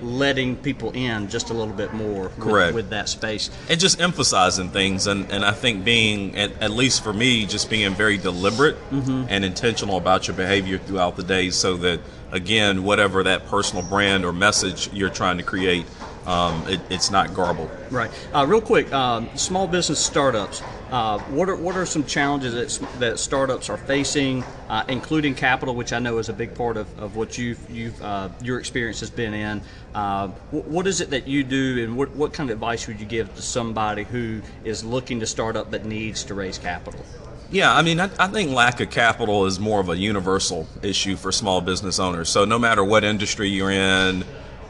letting 0.02 0.56
people 0.56 0.90
in 0.90 1.28
just 1.28 1.50
a 1.50 1.54
little 1.54 1.72
bit 1.72 1.94
more 1.94 2.30
Correct. 2.40 2.74
With, 2.74 2.86
with 2.86 2.90
that 2.90 3.08
space. 3.08 3.48
And 3.68 3.78
just 3.78 4.00
emphasizing 4.00 4.70
things. 4.70 5.06
And, 5.06 5.30
and 5.30 5.44
I 5.44 5.52
think 5.52 5.84
being, 5.84 6.36
at, 6.36 6.60
at 6.60 6.72
least 6.72 7.04
for 7.04 7.12
me, 7.12 7.46
just 7.46 7.70
being 7.70 7.94
very 7.94 8.18
deliberate 8.18 8.74
mm-hmm. 8.90 9.26
and 9.28 9.44
intentional 9.44 9.96
about 9.96 10.26
your 10.26 10.36
behavior 10.36 10.78
throughout 10.78 11.14
the 11.14 11.22
day 11.22 11.50
so 11.50 11.76
that, 11.76 12.00
again, 12.32 12.82
whatever 12.82 13.22
that 13.22 13.46
personal 13.46 13.84
brand 13.84 14.24
or 14.24 14.32
message 14.32 14.92
you're 14.92 15.10
trying 15.10 15.36
to 15.36 15.44
create, 15.44 15.86
um, 16.26 16.66
it, 16.68 16.80
it's 16.90 17.10
not 17.10 17.34
garbled. 17.34 17.70
Right. 17.90 18.10
Uh, 18.32 18.46
real 18.46 18.60
quick, 18.60 18.92
um, 18.92 19.28
small 19.36 19.66
business 19.66 20.04
startups. 20.04 20.62
Uh, 20.90 21.18
what 21.30 21.48
are 21.48 21.56
what 21.56 21.76
are 21.76 21.86
some 21.86 22.04
challenges 22.04 22.78
that, 22.78 23.00
that 23.00 23.18
startups 23.18 23.68
are 23.68 23.76
facing, 23.76 24.44
uh, 24.68 24.84
including 24.88 25.34
capital, 25.34 25.74
which 25.74 25.92
I 25.92 25.98
know 25.98 26.18
is 26.18 26.28
a 26.28 26.32
big 26.32 26.54
part 26.54 26.76
of, 26.76 26.86
of 26.98 27.16
what 27.16 27.36
you've 27.36 27.58
you've 27.68 28.00
uh, 28.02 28.28
your 28.42 28.58
experience 28.58 29.00
has 29.00 29.10
been 29.10 29.34
in. 29.34 29.62
Uh, 29.94 30.28
what, 30.50 30.64
what 30.66 30.86
is 30.86 31.00
it 31.00 31.10
that 31.10 31.26
you 31.26 31.42
do, 31.42 31.82
and 31.82 31.96
what 31.96 32.10
what 32.10 32.32
kind 32.32 32.48
of 32.48 32.54
advice 32.54 32.86
would 32.86 33.00
you 33.00 33.06
give 33.06 33.34
to 33.34 33.42
somebody 33.42 34.04
who 34.04 34.40
is 34.62 34.84
looking 34.84 35.20
to 35.20 35.26
start 35.26 35.56
up 35.56 35.70
but 35.70 35.84
needs 35.84 36.22
to 36.24 36.34
raise 36.34 36.58
capital? 36.58 37.04
Yeah, 37.50 37.74
I 37.74 37.82
mean, 37.82 38.00
I, 38.00 38.10
I, 38.18 38.26
think 38.28 38.50
lack 38.50 38.80
of 38.80 38.90
capital 38.90 39.46
is 39.46 39.60
more 39.60 39.80
of 39.80 39.88
a 39.88 39.96
universal 39.96 40.66
issue 40.82 41.14
for 41.14 41.30
small 41.30 41.60
business 41.60 41.98
owners. 41.98 42.28
So, 42.28 42.44
no 42.44 42.58
matter 42.58 42.82
what 42.82 43.04
industry 43.04 43.48
you're 43.48 43.70
in, 43.70 44.24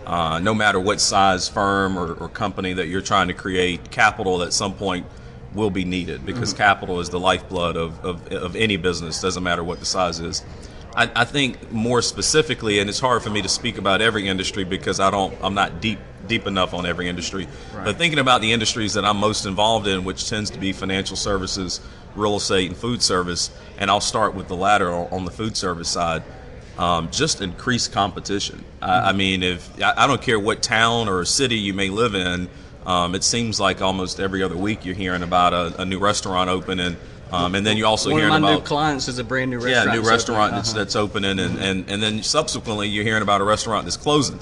uh, 0.07 0.39
no 0.39 0.55
matter 0.55 0.79
what 0.79 1.01
size 1.01 1.49
firm 1.49 1.99
or, 1.99 2.15
or, 2.15 2.29
company 2.29 2.75
that 2.75 2.89
you're 2.89 3.01
trying 3.01 3.29
to 3.29 3.35
create, 3.35 3.91
capital 3.91 4.43
at 4.43 4.53
some 4.53 4.75
point 4.75 5.07
will 5.55 5.71
be 5.71 5.85
needed 5.85 6.27
because 6.27 6.51
mm-hmm. 6.51 6.63
capital 6.63 7.01
is 7.01 7.09
the 7.09 7.21
lifeblood 7.21 7.77
of, 7.77 8.05
of, 8.05 8.33
of, 8.33 8.57
any 8.57 8.77
business, 8.77 9.21
doesn't 9.21 9.43
matter 9.43 9.65
what 9.65 9.79
the 9.81 9.87
size 9.87 10.21
is. 10.21 10.43
I, 10.95 11.11
I, 11.17 11.25
think 11.25 11.73
more 11.73 12.03
specifically, 12.03 12.81
and 12.81 12.91
it's 12.91 13.01
hard 13.01 13.23
for 13.23 13.31
me 13.31 13.43
to 13.43 13.49
speak 13.49 13.79
about 13.79 14.03
every 14.03 14.29
industry 14.29 14.65
because 14.65 15.01
I 15.01 15.11
don't, 15.11 15.35
I'm 15.43 15.55
not 15.55 15.81
deep 15.81 15.99
deep 16.27 16.47
enough 16.47 16.75
on 16.75 16.87
every 16.87 17.09
industry. 17.09 17.47
Right. 17.75 17.85
But 17.85 17.97
thinking 17.97 18.19
about 18.19 18.41
the 18.41 18.53
industries 18.53 18.95
that 18.95 19.05
I'm 19.05 19.19
most 19.19 19.47
involved 19.47 19.87
in, 19.87 20.05
which 20.05 20.29
tends 20.29 20.51
to 20.51 20.59
be 20.59 20.73
financial 20.73 21.17
services, 21.17 21.81
real 22.15 22.37
estate, 22.37 22.69
and 22.69 22.77
food 22.77 23.03
service, 23.03 23.51
and 23.79 23.91
I'll 23.91 24.01
start 24.01 24.35
with 24.35 24.49
the 24.49 24.57
latter 24.57 24.91
on 24.91 25.25
the 25.25 25.31
food 25.31 25.57
service 25.57 25.89
side. 25.89 26.23
Um, 26.77 27.11
just 27.11 27.41
increased 27.41 27.93
competition. 27.93 28.59
Mm-hmm. 28.59 28.85
I, 28.85 29.09
I, 29.11 29.13
mean, 29.13 29.43
if 29.43 29.83
I, 29.83 29.95
I 29.97 30.07
don't 30.07 30.21
care 30.21 30.41
what 30.41 30.63
town 30.63 31.09
or 31.09 31.25
city 31.25 31.57
you 31.57 31.73
may 31.73 31.89
live 31.89 32.15
in, 32.15 32.49
um, 32.87 33.15
it 33.15 33.25
seems 33.25 33.61
like 33.61 33.81
almost 33.81 34.21
every 34.21 34.43
other 34.43 34.57
week 34.57 34.85
you're 34.85 34.95
hearing 34.95 35.23
about 35.23 35.53
a, 35.53 35.83
a 35.83 35.85
new 35.85 35.99
restaurant 35.99 36.51
opening. 36.51 36.97
Um, 37.33 37.55
and 37.55 37.67
then 37.67 37.77
you 37.77 37.87
also 37.87 38.11
One 38.11 38.21
hearing 38.21 38.35
of 38.35 38.43
my 38.43 38.51
about 38.51 38.61
new 38.61 38.67
clients 38.67 39.09
is 39.09 39.19
a 39.19 39.25
brand 39.25 39.51
new 39.51 39.59
restaurant. 39.59 39.89
Yeah, 39.89 40.01
new 40.01 40.09
restaurant 40.09 40.53
that's, 40.53 40.71
uh-huh. 40.71 40.79
that's 40.79 40.97
opening, 40.97 41.39
and, 41.39 41.59
and, 41.59 41.91
and 41.91 42.03
then 42.03 42.23
subsequently 42.23 42.89
you're 42.89 43.05
hearing 43.05 43.23
about 43.23 43.41
a 43.41 43.45
restaurant 43.45 43.85
that's 43.85 43.97
closing, 43.97 44.39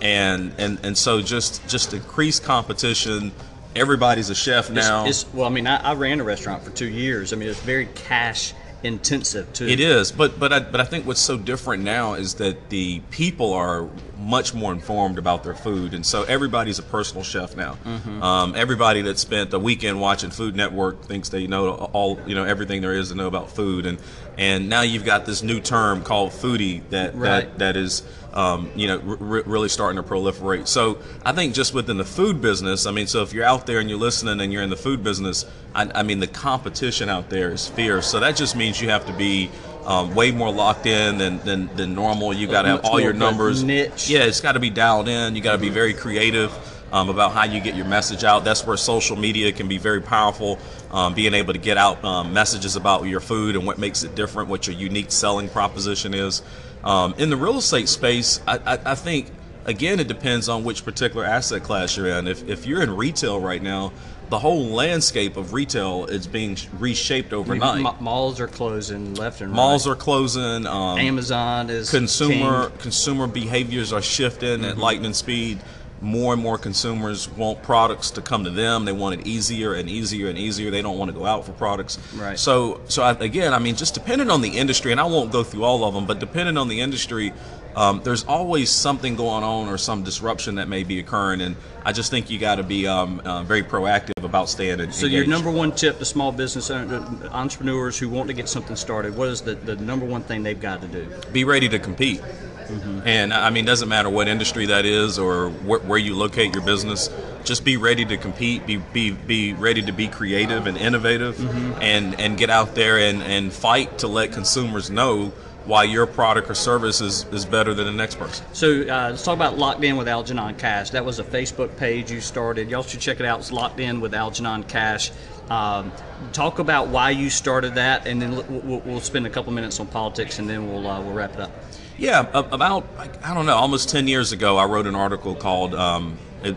and 0.00 0.52
and 0.58 0.84
and 0.84 0.98
so 0.98 1.20
just 1.20 1.66
just 1.68 1.92
increased 1.92 2.42
competition. 2.42 3.30
Everybody's 3.76 4.30
a 4.30 4.34
chef 4.34 4.70
now. 4.70 5.04
It's, 5.04 5.24
it's, 5.24 5.34
well, 5.34 5.46
I 5.46 5.50
mean, 5.50 5.66
I, 5.66 5.76
I 5.76 5.94
ran 5.94 6.20
a 6.20 6.24
restaurant 6.24 6.62
for 6.62 6.70
two 6.70 6.88
years. 6.88 7.32
I 7.32 7.36
mean, 7.36 7.48
it's 7.48 7.60
very 7.60 7.86
cash 7.86 8.54
intensive 8.84 9.50
too. 9.52 9.66
It 9.66 9.80
is, 9.80 10.12
but 10.12 10.38
but 10.38 10.52
I, 10.52 10.60
but 10.60 10.80
I 10.80 10.84
think 10.84 11.06
what's 11.06 11.20
so 11.20 11.36
different 11.36 11.82
now 11.82 12.14
is 12.14 12.34
that 12.34 12.68
the 12.68 13.00
people 13.10 13.52
are 13.54 13.88
much 14.18 14.54
more 14.54 14.72
informed 14.72 15.18
about 15.18 15.42
their 15.42 15.54
food, 15.54 15.94
and 15.94 16.04
so 16.04 16.22
everybody's 16.24 16.78
a 16.78 16.82
personal 16.82 17.24
chef 17.24 17.56
now. 17.56 17.76
Mm-hmm. 17.84 18.22
Um, 18.22 18.54
everybody 18.54 19.02
that 19.02 19.18
spent 19.18 19.52
a 19.54 19.58
weekend 19.58 20.00
watching 20.00 20.30
Food 20.30 20.54
Network 20.54 21.02
thinks 21.04 21.30
they 21.30 21.46
know 21.46 21.70
all 21.70 22.20
you 22.26 22.34
know 22.34 22.44
everything 22.44 22.82
there 22.82 22.92
is 22.92 23.08
to 23.08 23.14
know 23.14 23.26
about 23.26 23.50
food, 23.50 23.86
and 23.86 23.98
and 24.36 24.68
now 24.68 24.82
you've 24.82 25.04
got 25.04 25.24
this 25.24 25.42
new 25.42 25.60
term 25.60 26.02
called 26.02 26.30
foodie 26.30 26.82
that 26.90 27.14
right. 27.14 27.58
that 27.58 27.58
that 27.58 27.76
is 27.76 28.02
um, 28.34 28.70
you 28.74 28.88
know, 28.88 28.98
r- 28.98 29.42
really 29.46 29.68
starting 29.68 30.02
to 30.02 30.08
proliferate. 30.08 30.66
So 30.66 30.98
I 31.24 31.32
think 31.32 31.54
just 31.54 31.72
within 31.72 31.96
the 31.96 32.04
food 32.04 32.40
business, 32.40 32.84
I 32.84 32.90
mean, 32.90 33.06
so 33.06 33.22
if 33.22 33.32
you're 33.32 33.44
out 33.44 33.66
there 33.66 33.78
and 33.78 33.88
you're 33.88 33.98
listening 33.98 34.40
and 34.40 34.52
you're 34.52 34.62
in 34.62 34.70
the 34.70 34.76
food 34.76 35.02
business, 35.02 35.46
I, 35.74 35.90
I 35.94 36.02
mean, 36.02 36.18
the 36.18 36.26
competition 36.26 37.08
out 37.08 37.30
there 37.30 37.52
is 37.52 37.68
fierce. 37.68 38.08
So 38.08 38.20
that 38.20 38.36
just 38.36 38.56
means 38.56 38.82
you 38.82 38.90
have 38.90 39.06
to 39.06 39.12
be 39.12 39.50
um, 39.86 40.14
way 40.14 40.32
more 40.32 40.52
locked 40.52 40.86
in 40.86 41.18
than, 41.18 41.38
than, 41.38 41.74
than 41.76 41.94
normal. 41.94 42.34
You 42.34 42.48
got 42.48 42.62
to 42.62 42.68
have 42.68 42.84
all 42.84 43.00
your 43.00 43.12
numbers. 43.12 43.62
Niche. 43.62 44.10
Yeah, 44.10 44.24
it's 44.24 44.40
got 44.40 44.52
to 44.52 44.60
be 44.60 44.70
dialed 44.70 45.08
in. 45.08 45.36
You 45.36 45.42
got 45.42 45.52
to 45.52 45.58
be 45.58 45.70
very 45.70 45.94
creative. 45.94 46.52
Um, 46.92 47.08
about 47.08 47.32
how 47.32 47.42
you 47.42 47.60
get 47.60 47.74
your 47.74 47.86
message 47.86 48.22
out. 48.22 48.44
That's 48.44 48.64
where 48.64 48.76
social 48.76 49.16
media 49.16 49.50
can 49.50 49.66
be 49.66 49.78
very 49.78 50.00
powerful. 50.00 50.60
Um, 50.92 51.12
being 51.12 51.34
able 51.34 51.52
to 51.52 51.58
get 51.58 51.76
out 51.76 52.04
um, 52.04 52.32
messages 52.32 52.76
about 52.76 53.04
your 53.06 53.18
food 53.18 53.56
and 53.56 53.66
what 53.66 53.78
makes 53.78 54.04
it 54.04 54.14
different, 54.14 54.48
what 54.48 54.68
your 54.68 54.76
unique 54.76 55.10
selling 55.10 55.48
proposition 55.48 56.14
is. 56.14 56.42
Um, 56.84 57.14
in 57.16 57.30
the 57.30 57.36
real 57.36 57.58
estate 57.58 57.88
space, 57.88 58.40
I, 58.46 58.58
I, 58.58 58.78
I, 58.92 58.94
think 58.94 59.30
again 59.64 60.00
it 60.00 60.06
depends 60.06 60.50
on 60.50 60.64
which 60.64 60.84
particular 60.84 61.24
asset 61.24 61.62
class 61.62 61.96
you're 61.96 62.08
in. 62.08 62.28
If, 62.28 62.46
if 62.46 62.66
you're 62.66 62.82
in 62.82 62.94
retail 62.94 63.40
right 63.40 63.62
now, 63.62 63.92
the 64.28 64.38
whole 64.38 64.66
landscape 64.66 65.36
of 65.38 65.54
retail 65.54 66.04
is 66.06 66.26
being 66.26 66.58
reshaped 66.78 67.32
overnight. 67.32 68.00
Malls 68.00 68.38
are 68.40 68.46
closing 68.46 69.14
left 69.14 69.40
and 69.40 69.50
right. 69.50 69.56
Malls 69.56 69.86
are 69.86 69.96
closing. 69.96 70.66
Um, 70.66 70.98
Amazon 70.98 71.70
is 71.70 71.90
consumer 71.90 72.68
king. 72.68 72.78
consumer 72.78 73.26
behaviors 73.26 73.92
are 73.92 74.02
shifting 74.02 74.60
mm-hmm. 74.60 74.64
at 74.64 74.78
lightning 74.78 75.14
speed 75.14 75.60
more 76.04 76.34
and 76.34 76.42
more 76.42 76.58
consumers 76.58 77.28
want 77.30 77.62
products 77.62 78.10
to 78.12 78.20
come 78.20 78.44
to 78.44 78.50
them. 78.50 78.84
They 78.84 78.92
want 78.92 79.20
it 79.20 79.26
easier 79.26 79.72
and 79.72 79.88
easier 79.88 80.28
and 80.28 80.38
easier. 80.38 80.70
They 80.70 80.82
don't 80.82 80.98
want 80.98 81.10
to 81.10 81.16
go 81.16 81.24
out 81.24 81.46
for 81.46 81.52
products. 81.52 81.98
Right. 82.14 82.38
So, 82.38 82.82
so 82.88 83.02
I, 83.02 83.12
again, 83.12 83.54
I 83.54 83.58
mean, 83.58 83.74
just 83.74 83.94
depending 83.94 84.30
on 84.30 84.42
the 84.42 84.50
industry, 84.50 84.92
and 84.92 85.00
I 85.00 85.04
won't 85.04 85.32
go 85.32 85.42
through 85.42 85.64
all 85.64 85.82
of 85.84 85.94
them, 85.94 86.06
but 86.06 86.18
depending 86.20 86.58
on 86.58 86.68
the 86.68 86.80
industry, 86.80 87.32
um, 87.74 88.02
there's 88.04 88.24
always 88.24 88.70
something 88.70 89.16
going 89.16 89.42
on 89.42 89.68
or 89.68 89.78
some 89.78 90.04
disruption 90.04 90.56
that 90.56 90.68
may 90.68 90.84
be 90.84 91.00
occurring, 91.00 91.40
and 91.40 91.56
I 91.84 91.92
just 91.92 92.10
think 92.10 92.30
you 92.30 92.38
got 92.38 92.56
to 92.56 92.62
be 92.62 92.86
um, 92.86 93.20
uh, 93.24 93.42
very 93.42 93.62
proactive 93.62 94.22
about 94.22 94.48
staying 94.48 94.78
engaged. 94.80 94.94
So 94.94 95.06
your 95.06 95.26
number 95.26 95.50
one 95.50 95.72
tip 95.72 95.98
to 95.98 96.04
small 96.04 96.30
business 96.30 96.70
entrepreneurs 96.70 97.98
who 97.98 98.08
want 98.08 98.28
to 98.28 98.34
get 98.34 98.48
something 98.48 98.76
started, 98.76 99.16
what 99.16 99.28
is 99.28 99.40
the, 99.40 99.54
the 99.54 99.76
number 99.76 100.06
one 100.06 100.22
thing 100.22 100.42
they've 100.42 100.60
got 100.60 100.82
to 100.82 100.88
do? 100.88 101.08
Be 101.32 101.44
ready 101.44 101.68
to 101.68 101.78
compete. 101.78 102.22
Mm-hmm. 102.66 103.06
And 103.06 103.32
I 103.32 103.50
mean, 103.50 103.64
doesn't 103.64 103.88
matter 103.88 104.08
what 104.08 104.28
industry 104.28 104.66
that 104.66 104.84
is 104.84 105.18
or 105.18 105.50
wh- 105.50 105.86
where 105.86 105.98
you 105.98 106.14
locate 106.16 106.54
your 106.54 106.64
business. 106.64 107.08
Just 107.44 107.64
be 107.64 107.76
ready 107.76 108.04
to 108.06 108.16
compete. 108.16 108.66
Be 108.66 108.76
be, 108.76 109.10
be 109.10 109.52
ready 109.52 109.82
to 109.82 109.92
be 109.92 110.08
creative 110.08 110.66
and 110.66 110.76
innovative, 110.78 111.36
mm-hmm. 111.36 111.82
and 111.82 112.18
and 112.18 112.38
get 112.38 112.50
out 112.50 112.74
there 112.74 112.98
and, 112.98 113.22
and 113.22 113.52
fight 113.52 113.98
to 113.98 114.08
let 114.08 114.32
consumers 114.32 114.90
know 114.90 115.32
why 115.66 115.84
your 115.84 116.06
product 116.06 116.50
or 116.50 116.54
service 116.54 117.00
is, 117.00 117.24
is 117.32 117.46
better 117.46 117.72
than 117.72 117.86
the 117.86 117.92
next 117.92 118.18
person. 118.18 118.44
So 118.52 118.82
uh, 118.82 119.08
let's 119.10 119.22
talk 119.22 119.34
about 119.34 119.56
Locked 119.56 119.82
In 119.82 119.96
with 119.96 120.08
Algernon 120.08 120.54
Cash. 120.56 120.90
That 120.90 121.04
was 121.04 121.18
a 121.18 121.24
Facebook 121.24 121.76
page 121.76 122.10
you 122.10 122.20
started. 122.20 122.68
Y'all 122.70 122.82
should 122.82 123.00
check 123.00 123.20
it 123.20 123.26
out. 123.26 123.40
It's 123.40 123.52
Locked 123.52 123.80
In 123.80 124.00
with 124.00 124.14
Algernon 124.14 124.64
Cash. 124.64 125.10
Um, 125.48 125.92
talk 126.32 126.58
about 126.58 126.88
why 126.88 127.10
you 127.10 127.28
started 127.28 127.74
that, 127.74 128.06
and 128.06 128.20
then 128.20 128.34
we'll, 128.64 128.80
we'll, 128.80 129.00
spend 129.00 129.26
a 129.26 129.30
couple 129.30 129.52
minutes 129.52 129.78
on 129.78 129.86
politics, 129.86 130.38
and 130.38 130.48
then 130.48 130.66
we'll 130.68 130.86
uh, 130.86 131.00
we'll 131.02 131.12
wrap 131.12 131.34
it 131.34 131.40
up. 131.40 131.50
Yeah, 131.98 132.28
about 132.32 132.86
I 133.22 133.34
don't 133.34 133.46
know, 133.46 133.54
almost 133.54 133.88
ten 133.88 134.08
years 134.08 134.32
ago, 134.32 134.56
I 134.56 134.64
wrote 134.64 134.86
an 134.86 134.94
article 134.94 135.34
called. 135.34 135.74
Um, 135.74 136.18
it, 136.42 136.56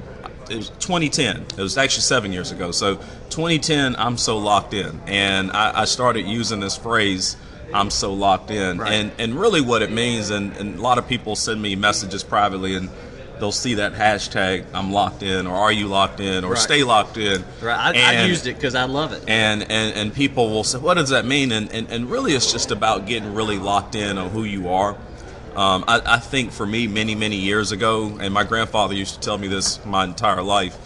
it 0.50 0.56
was 0.56 0.70
2010. 0.70 1.42
It 1.42 1.58
was 1.58 1.78
actually 1.78 2.04
seven 2.04 2.32
years 2.32 2.52
ago. 2.52 2.72
So 2.72 2.96
2010, 3.30 3.98
I'm 3.98 4.18
so 4.18 4.38
locked 4.38 4.74
in, 4.74 5.02
and 5.06 5.52
I, 5.52 5.82
I 5.82 5.86
started 5.86 6.26
using 6.26 6.62
this 6.62 6.78
phrase 6.78 7.36
I'm 7.74 7.90
so 7.90 8.14
locked 8.14 8.52
in. 8.52 8.78
Right. 8.78 8.94
And 8.94 9.12
and 9.18 9.36
really 9.36 9.62
what 9.62 9.82
it 9.82 9.92
means, 9.92 10.30
and, 10.30 10.56
and 10.58 10.76
a 10.78 10.82
lot 10.82 10.98
of 10.98 11.08
people 11.08 11.36
send 11.36 11.62
me 11.62 11.76
messages 11.76 12.24
privately 12.24 12.76
and 12.76 12.90
they'll 13.40 13.52
see 13.52 13.76
that 13.76 13.94
hashtag 13.94 14.66
I'm 14.74 14.92
locked 14.92 15.22
in 15.22 15.46
or 15.46 15.56
are 15.56 15.72
you 15.72 15.88
locked 15.88 16.20
in 16.20 16.44
or 16.44 16.52
right. 16.52 16.58
stay 16.58 16.84
locked 16.84 17.18
in. 17.18 17.44
Right. 17.62 17.78
I, 17.78 17.92
and, 17.92 18.18
I 18.18 18.26
used 18.26 18.48
it 18.48 18.56
because 18.56 18.74
I 18.76 18.86
love 18.86 19.14
it. 19.14 19.24
And, 19.28 19.64
and 19.64 19.96
and 19.96 20.14
people 20.14 20.50
will 20.50 20.64
say, 20.64 20.80
what 20.80 20.96
does 20.96 21.10
that 21.10 21.26
mean? 21.26 21.52
And, 21.52 21.72
and, 21.72 21.90
and 21.90 22.10
really 22.10 22.34
it's 22.34 22.52
just 22.52 22.72
about 22.72 23.06
getting 23.06 23.34
really 23.34 23.60
locked 23.60 23.96
in 23.96 24.18
on 24.18 24.30
who 24.30 24.44
you 24.44 24.70
are. 24.70 24.98
Um, 25.58 25.84
I, 25.88 26.02
I 26.06 26.20
think 26.20 26.52
for 26.52 26.66
me, 26.66 26.88
many, 26.88 27.16
many 27.16 27.36
years 27.36 27.74
ago, 27.74 28.18
and 28.22 28.34
my 28.34 28.46
grandfather 28.46 28.94
used 28.94 29.16
to 29.16 29.20
tell 29.20 29.38
me 29.38 29.48
this 29.48 29.84
my 29.86 30.06
entire 30.06 30.44
life, 30.44 30.78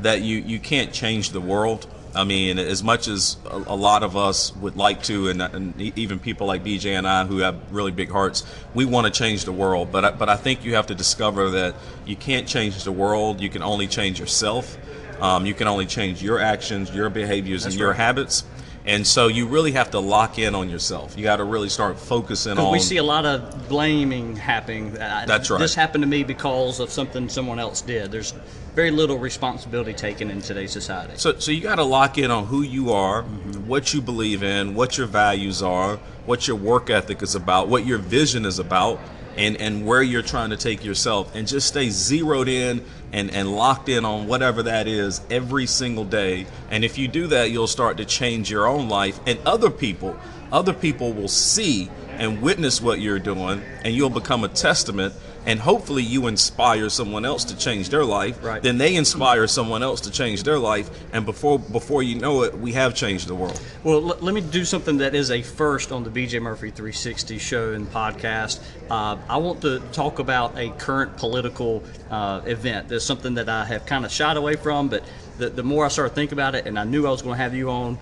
that 0.00 0.22
you, 0.22 0.38
you 0.38 0.58
can't 0.58 0.92
change 0.92 1.30
the 1.30 1.40
world 1.40 1.86
I 2.14 2.24
mean, 2.24 2.58
as 2.58 2.82
much 2.82 3.06
as 3.06 3.36
a, 3.44 3.56
a 3.56 3.76
lot 3.76 4.02
of 4.02 4.16
us 4.16 4.54
would 4.56 4.76
like 4.76 5.02
to, 5.04 5.28
and, 5.28 5.42
and, 5.42 5.80
even 5.80 6.18
people 6.18 6.46
like 6.46 6.64
BJ 6.64 6.98
and 6.98 7.06
I 7.06 7.24
who 7.24 7.38
have 7.38 7.56
really 7.70 7.92
big 7.92 8.10
hearts, 8.10 8.44
we 8.74 8.84
want 8.84 9.06
to 9.06 9.12
change 9.12 9.44
the 9.44 9.52
world. 9.52 9.92
But 9.92 10.04
I, 10.04 10.10
but 10.12 10.28
I 10.28 10.36
think 10.36 10.64
you 10.64 10.74
have 10.74 10.86
to 10.86 10.94
discover 10.94 11.50
that 11.50 11.76
you 12.06 12.16
can't 12.16 12.48
change 12.48 12.82
the 12.82 12.92
world. 12.92 13.40
You 13.40 13.50
can 13.50 13.62
only 13.62 13.86
change 13.86 14.18
yourself. 14.18 14.76
Um, 15.20 15.46
you 15.46 15.54
can 15.54 15.66
only 15.66 15.86
change 15.86 16.22
your 16.22 16.38
actions, 16.38 16.94
your 16.94 17.10
behaviors, 17.10 17.64
That's 17.64 17.74
and 17.74 17.80
your 17.80 17.92
habits. 17.92 18.44
And 18.88 19.06
so 19.06 19.28
you 19.28 19.46
really 19.46 19.72
have 19.72 19.90
to 19.90 20.00
lock 20.00 20.38
in 20.38 20.54
on 20.54 20.70
yourself. 20.70 21.16
You 21.16 21.22
got 21.22 21.36
to 21.36 21.44
really 21.44 21.68
start 21.68 21.98
focusing 21.98 22.56
on. 22.56 22.72
We 22.72 22.80
see 22.80 22.96
a 22.96 23.02
lot 23.02 23.26
of 23.26 23.68
blaming 23.68 24.34
happening. 24.34 24.94
That's 24.94 25.50
right. 25.50 25.60
This 25.60 25.74
happened 25.74 26.02
to 26.02 26.08
me 26.08 26.24
because 26.24 26.80
of 26.80 26.90
something 26.90 27.28
someone 27.28 27.58
else 27.58 27.82
did. 27.82 28.10
There's 28.10 28.32
very 28.74 28.90
little 28.90 29.18
responsibility 29.18 29.92
taken 29.92 30.30
in 30.30 30.40
today's 30.40 30.72
society. 30.72 31.12
So, 31.16 31.38
so 31.38 31.50
you 31.50 31.60
got 31.60 31.76
to 31.76 31.84
lock 31.84 32.16
in 32.16 32.30
on 32.30 32.46
who 32.46 32.62
you 32.62 32.92
are, 32.92 33.24
mm-hmm. 33.24 33.66
what 33.66 33.92
you 33.92 34.00
believe 34.00 34.42
in, 34.42 34.74
what 34.74 34.96
your 34.96 35.06
values 35.06 35.62
are, 35.62 35.96
what 36.24 36.48
your 36.48 36.56
work 36.56 36.88
ethic 36.88 37.22
is 37.22 37.34
about, 37.34 37.68
what 37.68 37.84
your 37.84 37.98
vision 37.98 38.46
is 38.46 38.58
about, 38.58 39.00
and, 39.36 39.56
and 39.58 39.84
where 39.84 40.02
you're 40.02 40.22
trying 40.22 40.50
to 40.50 40.56
take 40.56 40.82
yourself 40.82 41.34
and 41.34 41.46
just 41.46 41.68
stay 41.68 41.90
zeroed 41.90 42.48
in 42.48 42.84
and, 43.12 43.30
and 43.30 43.54
locked 43.54 43.88
in 43.88 44.04
on 44.04 44.26
whatever 44.26 44.62
that 44.64 44.86
is 44.86 45.20
every 45.30 45.66
single 45.66 46.04
day. 46.04 46.46
And 46.70 46.84
if 46.84 46.98
you 46.98 47.08
do 47.08 47.26
that, 47.28 47.50
you'll 47.50 47.66
start 47.66 47.96
to 47.98 48.04
change 48.04 48.50
your 48.50 48.66
own 48.66 48.88
life 48.88 49.20
and 49.26 49.38
other 49.46 49.70
people. 49.70 50.18
Other 50.52 50.72
people 50.72 51.12
will 51.12 51.28
see 51.28 51.90
and 52.10 52.42
witness 52.42 52.82
what 52.82 53.00
you're 53.00 53.18
doing, 53.18 53.62
and 53.84 53.94
you'll 53.94 54.10
become 54.10 54.44
a 54.44 54.48
testament 54.48 55.14
and 55.46 55.60
hopefully 55.60 56.02
you 56.02 56.26
inspire 56.26 56.88
someone 56.88 57.24
else 57.24 57.44
to 57.44 57.56
change 57.56 57.88
their 57.88 58.04
life. 58.04 58.42
Right. 58.42 58.62
Then 58.62 58.78
they 58.78 58.96
inspire 58.96 59.46
someone 59.46 59.82
else 59.82 60.00
to 60.02 60.10
change 60.10 60.42
their 60.42 60.58
life, 60.58 60.90
and 61.12 61.24
before 61.24 61.58
before 61.58 62.02
you 62.02 62.16
know 62.16 62.42
it, 62.42 62.58
we 62.58 62.72
have 62.72 62.94
changed 62.94 63.28
the 63.28 63.34
world. 63.34 63.60
Well, 63.84 64.10
l- 64.12 64.18
let 64.20 64.34
me 64.34 64.40
do 64.40 64.64
something 64.64 64.98
that 64.98 65.14
is 65.14 65.30
a 65.30 65.42
first 65.42 65.92
on 65.92 66.04
the 66.04 66.10
BJ 66.10 66.40
Murphy 66.40 66.70
360 66.70 67.38
show 67.38 67.72
and 67.72 67.86
podcast. 67.90 68.60
Uh, 68.90 69.16
I 69.28 69.36
want 69.38 69.62
to 69.62 69.80
talk 69.92 70.18
about 70.18 70.58
a 70.58 70.70
current 70.70 71.16
political 71.16 71.82
uh, 72.10 72.42
event. 72.44 72.88
There's 72.88 73.04
something 73.04 73.34
that 73.34 73.48
I 73.48 73.64
have 73.64 73.86
kind 73.86 74.04
of 74.04 74.10
shied 74.10 74.36
away 74.36 74.56
from, 74.56 74.88
but 74.88 75.04
the, 75.38 75.50
the 75.50 75.62
more 75.62 75.84
I 75.84 75.88
started 75.88 76.14
thinking 76.14 76.34
about 76.34 76.54
it, 76.54 76.66
and 76.66 76.78
I 76.78 76.84
knew 76.84 77.06
I 77.06 77.10
was 77.10 77.22
going 77.22 77.36
to 77.36 77.42
have 77.42 77.54
you 77.54 77.70
on, 77.70 77.98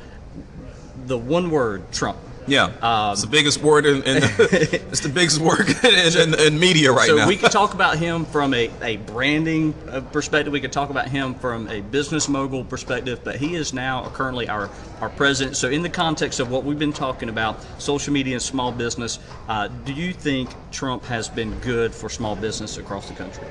the 1.07 1.19
one 1.19 1.50
word 1.50 1.93
Trump 1.93 2.19
yeah, 2.47 2.65
um, 2.83 3.12
it's 3.12 3.23
the 3.23 3.29
biggest 3.29 3.62
word 3.62 3.87
in, 3.87 3.97
in 4.03 4.23
it's 4.38 5.00
the 5.00 5.09
biggest 5.09 5.41
word 5.41 5.69
in, 5.85 6.35
in, 6.35 6.41
in, 6.41 6.59
media 6.59 6.93
right 6.93 7.09
so 7.09 7.17
now. 7.17 7.23
So 7.25 7.29
we 7.29 7.37
could 7.37 7.50
talk 7.50 7.75
about 7.75 7.99
him 7.99 8.25
from 8.25 8.55
a, 8.55 8.71
a 8.83 8.97
branding 8.99 9.75
uh, 9.88 10.00
perspective. 10.00 10.53
We 10.53 10.61
could 10.61 10.73
talk 10.73 10.91
about 10.91 11.09
him 11.09 11.35
from 11.35 11.69
a 11.69 11.81
business 11.81 12.29
mogul 12.29 12.65
perspective. 12.65 13.21
But 13.25 13.37
he 13.37 13.55
is 13.55 13.73
now 13.73 14.09
currently 14.11 14.49
our 14.49 14.71
our 15.00 15.11
president. 15.11 15.57
So 15.57 15.69
in 15.69 15.83
the 15.83 15.91
context 15.91 16.41
of 16.41 16.50
what 16.50 16.65
we've 16.65 16.79
been 16.79 16.93
talking 16.93 17.29
about, 17.29 17.65
social 17.79 18.12
media 18.12 18.35
and 18.35 18.43
small 18.43 18.73
business, 18.73 19.19
uh, 19.49 19.69
do 19.69 19.93
you 19.93 20.12
think 20.12 20.50
Trump 20.71 21.05
has 21.05 21.29
been 21.29 21.59
good 21.61 21.95
for 21.95 22.09
small 22.09 22.37
business 22.37 22.76
across 22.79 23.09
the 23.09 23.15
country? 23.15 23.47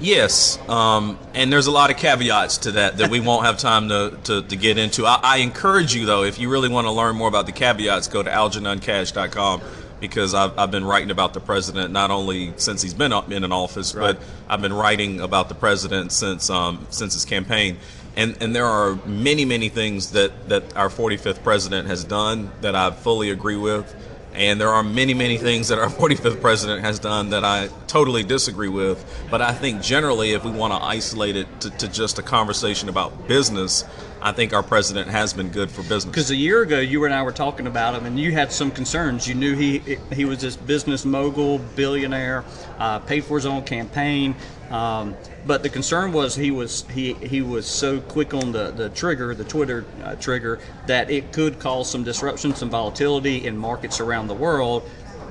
Yes, 0.00 0.58
um, 0.68 1.18
and 1.34 1.52
there's 1.52 1.66
a 1.66 1.70
lot 1.70 1.90
of 1.90 1.98
caveats 1.98 2.58
to 2.58 2.72
that 2.72 2.98
that 2.98 3.10
we 3.10 3.20
won't 3.28 3.44
have 3.44 3.58
time 3.58 3.88
to, 3.90 4.18
to, 4.24 4.42
to 4.42 4.56
get 4.56 4.78
into. 4.78 5.04
I, 5.04 5.20
I, 5.22 5.36
encourage 5.38 5.94
you, 5.94 6.06
though, 6.06 6.24
if 6.24 6.38
you 6.38 6.48
really 6.48 6.70
want 6.70 6.86
to 6.86 6.90
learn 6.90 7.16
more 7.16 7.28
about 7.28 7.46
the 7.46 7.52
caveats, 7.52 8.08
go 8.08 8.22
to 8.22 8.30
algernoncash.com 8.30 9.60
because 10.00 10.32
I've, 10.34 10.58
I've 10.58 10.70
been 10.70 10.84
writing 10.84 11.10
about 11.10 11.34
the 11.34 11.40
president 11.40 11.92
not 11.92 12.10
only 12.10 12.54
since 12.56 12.80
he's 12.80 12.94
been 12.94 13.12
in 13.12 13.44
an 13.44 13.52
office, 13.52 13.94
right. 13.94 14.16
but 14.16 14.26
I've 14.48 14.62
been 14.62 14.72
writing 14.72 15.20
about 15.20 15.50
the 15.50 15.54
president 15.54 16.12
since 16.12 16.48
um, 16.48 16.86
since 16.88 17.12
his 17.12 17.26
campaign. 17.26 17.76
And, 18.16 18.36
and 18.42 18.56
there 18.56 18.66
are 18.66 18.96
many, 19.06 19.44
many 19.44 19.68
things 19.68 20.12
that, 20.12 20.48
that 20.48 20.76
our 20.76 20.88
45th 20.88 21.44
president 21.44 21.86
has 21.88 22.02
done 22.02 22.50
that 22.60 22.74
I 22.74 22.90
fully 22.90 23.30
agree 23.30 23.56
with. 23.56 23.94
And 24.32 24.60
there 24.60 24.70
are 24.70 24.82
many, 24.82 25.14
many 25.14 25.38
things 25.38 25.68
that 25.68 25.78
our 25.78 25.88
45th 25.88 26.40
president 26.40 26.82
has 26.82 26.98
done 26.98 27.30
that 27.30 27.44
I 27.44 27.68
totally 27.86 28.22
disagree 28.22 28.68
with. 28.68 29.04
But 29.30 29.42
I 29.42 29.52
think 29.52 29.82
generally, 29.82 30.32
if 30.32 30.44
we 30.44 30.50
want 30.50 30.72
to 30.72 30.82
isolate 30.82 31.36
it 31.36 31.60
to, 31.60 31.70
to 31.70 31.88
just 31.88 32.18
a 32.18 32.22
conversation 32.22 32.88
about 32.88 33.26
business, 33.26 33.84
I 34.22 34.32
think 34.32 34.52
our 34.52 34.62
president 34.62 35.08
has 35.08 35.32
been 35.32 35.48
good 35.48 35.70
for 35.70 35.82
business. 35.82 36.04
Because 36.04 36.30
a 36.30 36.36
year 36.36 36.62
ago, 36.62 36.78
you 36.78 37.04
and 37.04 37.14
I 37.14 37.22
were 37.22 37.32
talking 37.32 37.66
about 37.66 37.94
him, 37.94 38.04
and 38.04 38.18
you 38.20 38.32
had 38.32 38.52
some 38.52 38.70
concerns. 38.70 39.26
You 39.26 39.34
knew 39.34 39.56
he 39.56 39.78
he 40.12 40.24
was 40.26 40.40
this 40.40 40.56
business 40.56 41.04
mogul, 41.04 41.58
billionaire, 41.74 42.44
uh, 42.78 42.98
paid 42.98 43.24
for 43.24 43.36
his 43.36 43.46
own 43.46 43.64
campaign. 43.64 44.34
Um, 44.70 45.16
but 45.46 45.62
the 45.62 45.68
concern 45.68 46.12
was 46.12 46.36
he 46.36 46.50
was 46.50 46.84
he 46.92 47.14
he 47.14 47.42
was 47.42 47.66
so 47.66 48.00
quick 48.00 48.34
on 48.34 48.52
the, 48.52 48.70
the 48.70 48.88
trigger, 48.90 49.34
the 49.34 49.44
Twitter 49.44 49.84
uh, 50.04 50.14
trigger, 50.14 50.60
that 50.86 51.10
it 51.10 51.32
could 51.32 51.58
cause 51.58 51.90
some 51.90 52.04
disruption, 52.04 52.54
some 52.54 52.70
volatility 52.70 53.46
in 53.46 53.56
markets 53.58 53.98
around 53.98 54.28
the 54.28 54.34
world. 54.34 54.82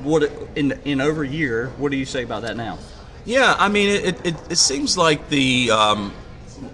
What 0.04 0.32
in 0.56 0.74
in 0.84 1.00
over 1.00 1.24
a 1.24 1.28
year? 1.28 1.68
What 1.78 1.92
do 1.92 1.98
you 1.98 2.06
say 2.06 2.24
about 2.24 2.42
that 2.42 2.58
now? 2.58 2.80
Yeah, 3.24 3.56
I 3.58 3.70
mean, 3.70 3.90
it 3.90 4.26
it, 4.26 4.36
it 4.50 4.58
seems 4.58 4.98
like 4.98 5.30
the. 5.30 5.72
Um, 5.72 6.14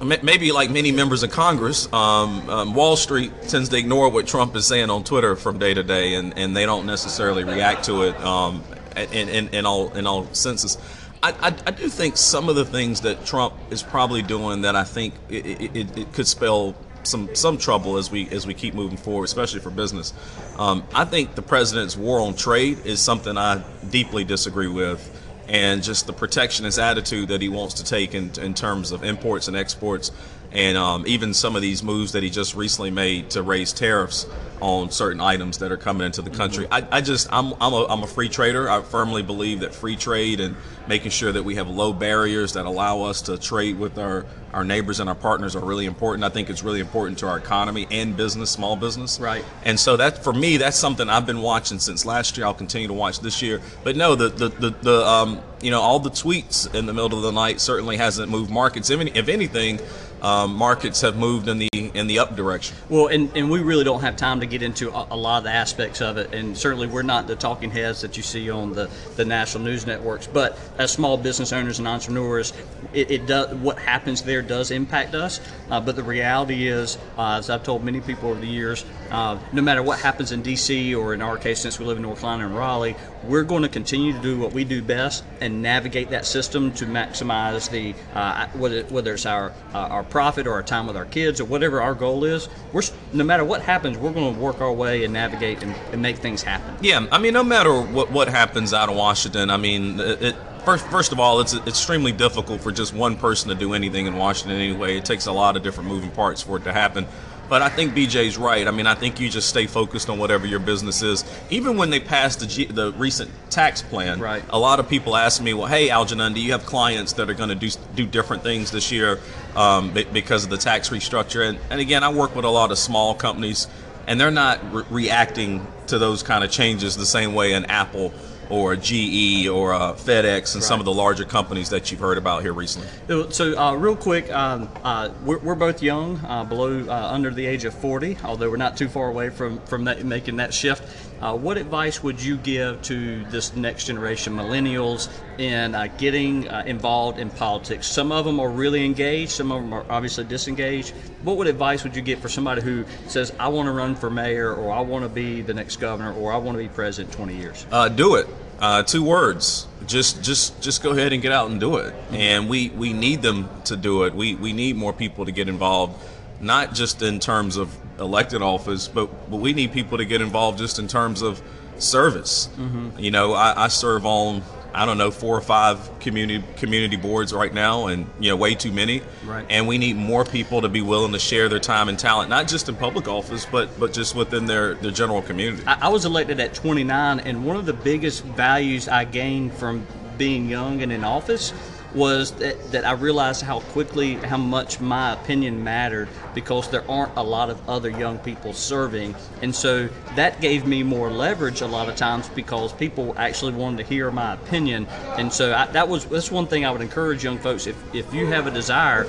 maybe 0.01 0.51
like 0.51 0.71
many 0.71 0.91
members 0.91 1.23
of 1.23 1.31
Congress, 1.31 1.91
um, 1.93 2.49
um, 2.49 2.73
Wall 2.73 2.95
Street 2.95 3.31
tends 3.47 3.69
to 3.69 3.77
ignore 3.77 4.09
what 4.09 4.27
Trump 4.27 4.55
is 4.55 4.65
saying 4.65 4.89
on 4.89 5.03
Twitter 5.03 5.35
from 5.35 5.59
day 5.59 5.73
to 5.73 5.83
day, 5.83 6.15
and, 6.15 6.37
and 6.37 6.57
they 6.57 6.65
don't 6.65 6.85
necessarily 6.85 7.43
react 7.43 7.85
to 7.85 8.03
it 8.03 8.19
um, 8.21 8.63
in, 8.95 9.29
in, 9.29 9.47
in, 9.49 9.65
all 9.65 9.93
in 9.93 10.07
all 10.07 10.25
senses. 10.33 10.77
I, 11.25 11.47
I, 11.47 11.55
I, 11.65 11.71
do 11.71 11.89
think 11.89 12.17
some 12.17 12.49
of 12.49 12.55
the 12.55 12.65
things 12.65 13.01
that 13.01 13.25
Trump 13.25 13.55
is 13.71 13.81
probably 13.81 14.21
doing 14.21 14.61
that 14.61 14.75
I 14.75 14.83
think 14.83 15.15
it, 15.27 15.75
it, 15.75 15.97
it 15.97 16.13
could 16.13 16.27
spell 16.27 16.75
some 17.01 17.33
some 17.33 17.57
trouble 17.57 17.97
as 17.97 18.11
we 18.11 18.29
as 18.29 18.45
we 18.45 18.53
keep 18.53 18.75
moving 18.75 18.97
forward, 18.97 19.23
especially 19.23 19.59
for 19.59 19.71
business. 19.71 20.13
Um, 20.59 20.83
I 20.93 21.03
think 21.03 21.33
the 21.33 21.41
president's 21.41 21.97
war 21.97 22.19
on 22.19 22.35
trade 22.35 22.85
is 22.85 22.99
something 22.99 23.39
I 23.39 23.63
deeply 23.89 24.23
disagree 24.23 24.67
with 24.67 25.01
and 25.47 25.81
just 25.81 26.05
the 26.05 26.13
protectionist 26.13 26.77
attitude 26.77 27.29
that 27.29 27.41
he 27.41 27.49
wants 27.49 27.75
to 27.75 27.83
take 27.83 28.13
in, 28.13 28.31
in 28.39 28.53
terms 28.53 28.91
of 28.91 29.03
imports 29.03 29.47
and 29.47 29.57
exports 29.57 30.11
and 30.55 30.77
um, 30.77 31.03
even 31.05 31.33
some 31.33 31.55
of 31.55 31.61
these 31.61 31.83
moves 31.83 32.13
that 32.13 32.23
he 32.23 32.29
just 32.29 32.55
recently 32.55 32.89
made 32.89 33.29
to 33.31 33.43
raise 33.43 33.73
tariffs 33.73 34.25
on 34.61 34.89
certain 34.89 35.19
items 35.19 35.57
that 35.57 35.71
are 35.71 35.77
coming 35.77 36.05
into 36.05 36.21
the 36.21 36.29
country. 36.29 36.65
I, 36.71 36.87
I 36.89 37.01
just 37.01 37.27
I'm 37.31 37.53
I'm 37.59 37.73
a, 37.73 37.85
I'm 37.87 38.03
a 38.03 38.07
free 38.07 38.29
trader. 38.29 38.69
I 38.69 38.81
firmly 38.81 39.21
believe 39.21 39.59
that 39.59 39.75
free 39.75 39.97
trade 39.97 40.39
and 40.39 40.55
making 40.87 41.11
sure 41.11 41.31
that 41.31 41.43
we 41.43 41.55
have 41.55 41.67
low 41.67 41.91
barriers 41.91 42.53
that 42.53 42.65
allow 42.65 43.01
us 43.01 43.23
to 43.23 43.37
trade 43.37 43.77
with 43.77 43.97
our 43.97 44.25
our 44.53 44.63
neighbors 44.63 45.01
and 45.01 45.09
our 45.09 45.15
partners 45.15 45.57
are 45.57 45.63
really 45.63 45.85
important. 45.85 46.23
I 46.23 46.29
think 46.29 46.49
it's 46.49 46.63
really 46.63 46.79
important 46.79 47.19
to 47.19 47.27
our 47.27 47.37
economy 47.37 47.85
and 47.91 48.15
business, 48.15 48.49
small 48.49 48.77
business. 48.77 49.19
Right. 49.19 49.43
And 49.63 49.77
so 49.77 49.97
that 49.97 50.23
for 50.23 50.31
me, 50.31 50.55
that's 50.55 50.77
something 50.77 51.09
I've 51.09 51.25
been 51.25 51.41
watching 51.41 51.79
since 51.79 52.05
last 52.05 52.37
year. 52.37 52.45
I'll 52.45 52.53
continue 52.53 52.87
to 52.87 52.93
watch 52.93 53.19
this 53.19 53.41
year. 53.41 53.61
But 53.83 53.97
no, 53.97 54.15
the 54.15 54.29
the 54.29 54.49
the, 54.49 54.69
the 54.69 55.05
um 55.05 55.41
you 55.61 55.71
know 55.71 55.81
all 55.81 55.99
the 55.99 56.11
tweets 56.11 56.73
in 56.73 56.85
the 56.85 56.93
middle 56.93 57.17
of 57.17 57.23
the 57.23 57.31
night 57.31 57.59
certainly 57.59 57.97
hasn't 57.97 58.31
moved 58.31 58.49
markets. 58.49 58.89
If, 58.89 58.99
any, 59.01 59.11
if 59.11 59.27
anything, 59.27 59.79
um, 60.25 60.55
markets 60.55 61.01
have 61.01 61.17
moved 61.17 61.47
in 61.47 61.59
the 61.59 61.69
in 61.93 62.07
the 62.07 62.17
up 62.17 62.35
direction. 62.35 62.75
Well, 62.89 63.07
and, 63.07 63.31
and 63.37 63.49
we 63.49 63.59
really 63.59 63.83
don't 63.83 64.01
have 64.01 64.15
time 64.15 64.39
to 64.39 64.47
get 64.47 64.63
into 64.63 64.89
a, 64.89 65.07
a, 65.11 65.15
lot 65.15 65.37
of 65.37 65.43
the 65.43 65.51
aspects 65.51 66.01
of 66.01 66.17
it, 66.17 66.33
and 66.33 66.57
certainly 66.57 66.87
we're 66.87 67.03
not 67.03 67.27
the 67.27 67.35
talking 67.35 67.69
heads 67.69 68.01
that 68.01 68.17
you 68.17 68.23
see 68.23 68.49
on 68.49 68.73
the, 68.73 68.89
the 69.17 69.23
national 69.23 69.63
news 69.63 69.85
networks. 69.85 70.25
But 70.25 70.57
as 70.79 70.91
small 70.91 71.15
business 71.15 71.53
owners 71.53 71.77
and 71.77 71.87
entrepreneurs, 71.87 72.53
it, 72.91 73.11
it 73.11 73.27
does 73.27 73.53
what 73.55 73.77
happens 73.77 74.23
there 74.23 74.41
does 74.41 74.71
impact 74.71 75.13
us. 75.13 75.39
Uh, 75.69 75.79
but 75.79 75.95
the 75.95 76.03
reality 76.03 76.67
is, 76.67 76.97
uh, 77.17 77.37
as 77.37 77.51
I've 77.51 77.63
told 77.63 77.83
many 77.83 78.01
people 78.01 78.29
over 78.31 78.39
the 78.39 78.47
years, 78.47 78.83
uh, 79.11 79.37
no 79.53 79.61
matter 79.61 79.83
what 79.83 79.99
happens 79.99 80.31
in 80.31 80.41
D.C. 80.41 80.95
or 80.95 81.13
in 81.13 81.21
our 81.21 81.37
case, 81.37 81.59
since 81.59 81.79
we 81.79 81.85
live 81.85 81.97
in 81.97 82.03
North 82.03 82.21
Carolina 82.21 82.47
and 82.47 82.57
Raleigh, 82.57 82.95
we're 83.23 83.43
going 83.43 83.63
to 83.63 83.69
continue 83.69 84.13
to 84.13 84.21
do 84.21 84.39
what 84.39 84.53
we 84.53 84.63
do 84.63 84.81
best 84.81 85.23
and 85.39 85.61
navigate 85.61 86.09
that 86.09 86.25
system 86.25 86.71
to 86.73 86.85
maximize 86.85 87.69
the 87.69 87.93
uh, 88.13 88.47
whether, 88.49 88.83
whether 88.85 89.13
it's 89.13 89.25
our 89.25 89.51
uh, 89.73 89.77
our 89.77 90.03
profit 90.15 90.47
or 90.47 90.53
our 90.53 90.63
time 90.63 90.87
with 90.87 90.95
our 90.95 91.03
kids 91.03 91.41
or 91.41 91.43
whatever 91.43 91.81
our 91.81 91.93
goal 91.93 92.23
is. 92.23 92.47
We're 92.71 92.83
no 93.11 93.25
matter 93.25 93.43
what 93.43 93.61
happens, 93.61 93.97
we're 93.97 94.13
going 94.13 94.33
to 94.33 94.39
work 94.39 94.61
our 94.61 94.71
way 94.71 95.03
and 95.03 95.11
navigate 95.11 95.61
and, 95.61 95.75
and 95.91 96.01
make 96.01 96.19
things 96.19 96.41
happen. 96.41 96.73
Yeah, 96.79 97.05
I 97.11 97.17
mean, 97.17 97.33
no 97.33 97.43
matter 97.43 97.81
what 97.81 98.13
what 98.13 98.29
happens 98.29 98.73
out 98.73 98.87
of 98.87 98.95
Washington, 98.95 99.49
I 99.49 99.57
mean, 99.57 99.99
it, 99.99 100.21
it 100.23 100.35
first 100.63 100.85
first 100.87 101.11
of 101.11 101.19
all, 101.19 101.41
it's 101.41 101.53
extremely 101.53 102.13
difficult 102.13 102.61
for 102.61 102.71
just 102.71 102.93
one 102.93 103.17
person 103.17 103.49
to 103.49 103.55
do 103.55 103.73
anything 103.73 104.05
in 104.05 104.15
Washington 104.15 104.57
anyway. 104.57 104.95
It 104.95 105.03
takes 105.03 105.25
a 105.25 105.33
lot 105.33 105.57
of 105.57 105.63
different 105.63 105.89
moving 105.89 106.11
parts 106.11 106.41
for 106.41 106.55
it 106.55 106.63
to 106.63 106.71
happen. 106.71 107.07
But 107.47 107.61
I 107.61 107.69
think 107.69 107.93
BJ's 107.93 108.37
right. 108.37 108.67
I 108.67 108.71
mean, 108.71 108.87
I 108.87 108.95
think 108.95 109.19
you 109.19 109.29
just 109.29 109.49
stay 109.49 109.67
focused 109.67 110.09
on 110.09 110.17
whatever 110.17 110.47
your 110.47 110.59
business 110.59 111.01
is. 111.01 111.23
Even 111.49 111.77
when 111.77 111.89
they 111.89 111.99
passed 111.99 112.39
the, 112.39 112.47
G, 112.47 112.65
the 112.65 112.91
recent 112.93 113.31
tax 113.49 113.81
plan, 113.81 114.19
right. 114.19 114.43
a 114.49 114.59
lot 114.59 114.79
of 114.79 114.89
people 114.89 115.15
ask 115.15 115.41
me, 115.41 115.53
well, 115.53 115.67
hey, 115.67 115.89
Algernon, 115.89 116.33
do 116.33 116.41
you 116.41 116.53
have 116.53 116.65
clients 116.65 117.13
that 117.13 117.29
are 117.29 117.33
going 117.33 117.49
to 117.49 117.55
do, 117.55 117.69
do 117.95 118.05
different 118.05 118.43
things 118.43 118.71
this 118.71 118.91
year 118.91 119.19
um, 119.55 119.91
because 119.91 120.43
of 120.43 120.49
the 120.49 120.57
tax 120.57 120.89
restructure? 120.89 121.47
And, 121.47 121.59
and 121.69 121.79
again, 121.79 122.03
I 122.03 122.09
work 122.09 122.35
with 122.35 122.45
a 122.45 122.49
lot 122.49 122.71
of 122.71 122.77
small 122.77 123.13
companies, 123.13 123.67
and 124.07 124.19
they're 124.19 124.31
not 124.31 124.73
re- 124.73 124.83
reacting 124.89 125.65
to 125.87 125.99
those 125.99 126.23
kind 126.23 126.43
of 126.43 126.49
changes 126.49 126.97
the 126.97 127.05
same 127.05 127.33
way 127.33 127.53
an 127.53 127.65
Apple– 127.65 128.13
or 128.49 128.75
GE 128.75 129.47
or 129.47 129.73
uh, 129.73 129.93
FedEx 129.93 130.53
and 130.53 130.55
right. 130.55 130.63
some 130.63 130.79
of 130.79 130.85
the 130.85 130.93
larger 130.93 131.25
companies 131.25 131.69
that 131.69 131.91
you've 131.91 131.99
heard 131.99 132.17
about 132.17 132.41
here 132.41 132.53
recently? 132.53 132.87
So, 133.31 133.57
uh, 133.57 133.73
real 133.75 133.95
quick, 133.95 134.31
um, 134.31 134.69
uh, 134.83 135.09
we're, 135.23 135.39
we're, 135.39 135.55
both 135.55 135.81
young, 135.81 136.19
uh, 136.25 136.43
below 136.43 136.85
uh, 136.87 137.09
under 137.11 137.31
the 137.31 137.45
age 137.45 137.65
of 137.65 137.73
40, 137.73 138.17
although 138.23 138.49
we're 138.49 138.57
not 138.57 138.77
too 138.77 138.87
far 138.87 139.09
away 139.09 139.29
from 139.29 139.59
from 139.65 139.85
that, 139.85 140.03
making 140.03 140.37
that 140.37 140.53
shift. 140.53 141.04
Uh, 141.21 141.35
what 141.35 141.57
advice 141.57 142.03
would 142.03 142.21
you 142.21 142.37
give 142.37 142.81
to 142.83 143.23
this 143.25 143.55
next 143.55 143.85
generation, 143.85 144.35
millennials, 144.35 145.09
in 145.37 145.71
getting 145.97 146.43
involved 146.65 147.19
in 147.19 147.29
politics? 147.29 147.87
Some 147.87 148.11
of 148.11 148.25
them 148.25 148.39
are 148.39 148.49
really 148.49 148.85
engaged, 148.85 149.31
some 149.31 149.51
of 149.51 149.61
them 149.61 149.73
are 149.73 149.85
obviously 149.89 150.23
disengaged. 150.23 150.93
What 151.23 151.37
would 151.37 151.47
advice 151.47 151.83
would 151.83 151.95
you 151.95 152.01
get 152.01 152.19
for 152.19 152.29
somebody 152.29 152.61
who 152.61 152.85
says, 153.07 153.33
"I 153.39 153.47
want 153.47 153.67
to 153.67 153.71
run 153.71 153.95
for 153.95 154.09
mayor," 154.09 154.53
or 154.53 154.71
"I 154.71 154.81
want 154.81 155.03
to 155.03 155.09
be 155.09 155.41
the 155.41 155.53
next 155.53 155.77
governor," 155.77 156.13
or 156.13 156.31
"I 156.31 156.37
want 156.37 156.57
to 156.57 156.63
be 156.63 156.69
president 156.69 157.13
20 157.13 157.35
years"? 157.35 157.65
do 157.95 158.15
it 158.15 158.27
uh, 158.59 158.83
two 158.83 159.03
words. 159.03 159.67
Just, 159.85 160.23
just, 160.23 160.61
just 160.61 160.81
go 160.81 160.91
ahead 160.91 161.13
and 161.13 161.21
get 161.21 161.31
out 161.31 161.49
and 161.49 161.59
do 161.59 161.77
it. 161.77 161.93
And 162.11 162.49
we, 162.49 162.69
we 162.69 162.93
need 162.93 163.21
them 163.21 163.49
to 163.65 163.75
do 163.75 164.03
it. 164.03 164.15
We, 164.15 164.35
we 164.35 164.53
need 164.53 164.75
more 164.75 164.93
people 164.93 165.25
to 165.25 165.31
get 165.31 165.47
involved, 165.47 166.01
not 166.39 166.73
just 166.73 167.01
in 167.01 167.19
terms 167.19 167.57
of 167.57 167.75
elected 167.99 168.41
office, 168.41 168.87
but, 168.87 169.07
but 169.29 169.37
we 169.37 169.53
need 169.53 169.71
people 169.71 169.97
to 169.97 170.05
get 170.05 170.21
involved 170.21 170.57
just 170.57 170.79
in 170.79 170.87
terms 170.87 171.21
of 171.21 171.41
service. 171.77 172.49
Mm-hmm. 172.57 172.99
You 172.99 173.11
know, 173.11 173.33
I, 173.33 173.65
I 173.65 173.67
serve 173.67 174.05
on 174.05 174.43
I 174.75 174.85
don't 174.85 174.97
know 174.97 175.09
four 175.09 175.37
or 175.37 175.41
five 175.41 175.89
community 175.99 176.43
community 176.57 176.97
boards 176.97 177.33
right 177.33 177.53
now, 177.53 177.87
and 177.87 178.07
you 178.19 178.29
know 178.29 178.35
way 178.35 178.55
too 178.55 178.73
many. 178.73 179.01
Right. 179.25 179.45
And 179.49 179.69
we 179.69 179.77
need 179.77 179.95
more 179.95 180.25
people 180.25 180.61
to 180.61 180.67
be 180.67 180.81
willing 180.81 181.13
to 181.13 181.19
share 181.19 181.47
their 181.47 181.61
time 181.61 181.87
and 181.87 181.97
talent, 181.97 182.29
not 182.29 182.49
just 182.49 182.67
in 182.67 182.75
public 182.75 183.07
office, 183.07 183.45
but 183.45 183.69
but 183.79 183.93
just 183.93 184.15
within 184.15 184.45
their 184.45 184.73
their 184.75 184.91
general 184.91 185.21
community. 185.21 185.63
I, 185.65 185.85
I 185.85 185.87
was 185.87 186.03
elected 186.03 186.41
at 186.41 186.53
29, 186.53 187.21
and 187.21 187.45
one 187.45 187.55
of 187.55 187.65
the 187.65 187.73
biggest 187.73 188.25
values 188.25 188.89
I 188.89 189.05
gained 189.05 189.53
from 189.53 189.87
being 190.17 190.49
young 190.49 190.81
and 190.81 190.91
in 190.91 191.05
office 191.05 191.53
was 191.95 192.31
that, 192.33 192.71
that 192.71 192.85
I 192.85 192.91
realized 192.91 193.41
how 193.41 193.61
quickly, 193.61 194.15
how 194.15 194.37
much 194.37 194.81
my 194.81 195.13
opinion 195.13 195.63
mattered 195.63 196.09
because 196.33 196.69
there 196.69 196.89
aren't 196.89 197.15
a 197.15 197.23
lot 197.23 197.49
of 197.49 197.69
other 197.69 197.89
young 197.89 198.19
people 198.19 198.53
serving. 198.53 199.15
And 199.41 199.55
so 199.55 199.87
that 200.15 200.41
gave 200.41 200.67
me 200.67 200.83
more 200.83 201.09
leverage 201.09 201.61
a 201.61 201.67
lot 201.67 201.87
of 201.87 201.95
times 201.95 202.27
because 202.29 202.73
people 202.73 203.15
actually 203.17 203.53
wanted 203.53 203.77
to 203.77 203.83
hear 203.83 204.11
my 204.11 204.33
opinion. 204.33 204.87
And 205.17 205.31
so 205.31 205.53
I, 205.53 205.67
that 205.67 205.87
was 205.87 206.05
that's 206.05 206.29
one 206.29 206.47
thing 206.47 206.65
I 206.65 206.71
would 206.71 206.81
encourage 206.81 207.23
young 207.23 207.39
folks 207.39 207.65
if, 207.65 207.95
if 207.95 208.13
you 208.13 208.27
have 208.27 208.45
a 208.45 208.51
desire, 208.51 209.05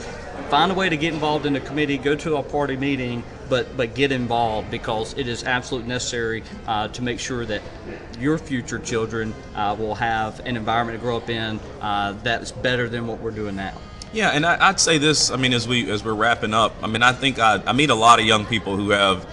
find 0.49 0.71
a 0.71 0.75
way 0.75 0.89
to 0.89 0.97
get 0.97 1.13
involved 1.13 1.47
in 1.47 1.57
a 1.57 1.61
committee, 1.61 1.99
go 1.99 2.15
to 2.15 2.37
a 2.37 2.43
party 2.43 2.77
meeting, 2.77 3.25
but 3.49 3.77
but 3.77 3.95
get 3.95 4.13
involved 4.13 4.71
because 4.71 5.17
it 5.19 5.29
is 5.29 5.45
absolutely 5.45 5.89
necessary 5.89 6.43
uh, 6.67 6.89
to 6.89 7.03
make 7.03 7.21
sure 7.21 7.45
that 7.45 7.63
your 8.19 8.39
future 8.39 8.79
children 8.79 9.35
uh, 9.55 9.75
will 9.79 9.95
have 9.95 10.41
an 10.41 10.57
environment 10.57 10.99
to 10.99 11.03
grow 11.03 11.17
up 11.17 11.29
in 11.29 11.61
uh, 11.81 12.13
that's 12.23 12.53
better 12.53 12.89
than 12.89 13.07
what 13.07 13.21
we're 13.21 13.31
doing 13.31 13.57
now. 13.57 13.75
Yeah, 14.13 14.31
and 14.31 14.47
I, 14.47 14.71
would 14.71 14.81
say 14.81 14.99
this. 14.99 15.31
I 15.31 15.37
mean, 15.37 15.53
as 15.53 15.69
we 15.69 15.91
as 15.91 16.05
we're 16.05 16.15
wrapping 16.15 16.55
up, 16.55 16.75
I 16.83 16.87
mean, 16.87 17.03
I 17.03 17.13
think 17.13 17.39
I, 17.39 17.63
I 17.67 17.73
meet 17.73 17.91
a 17.91 17.95
lot 17.95 18.19
of 18.19 18.25
young 18.25 18.47
people 18.47 18.77
who 18.77 18.91
have 18.91 19.27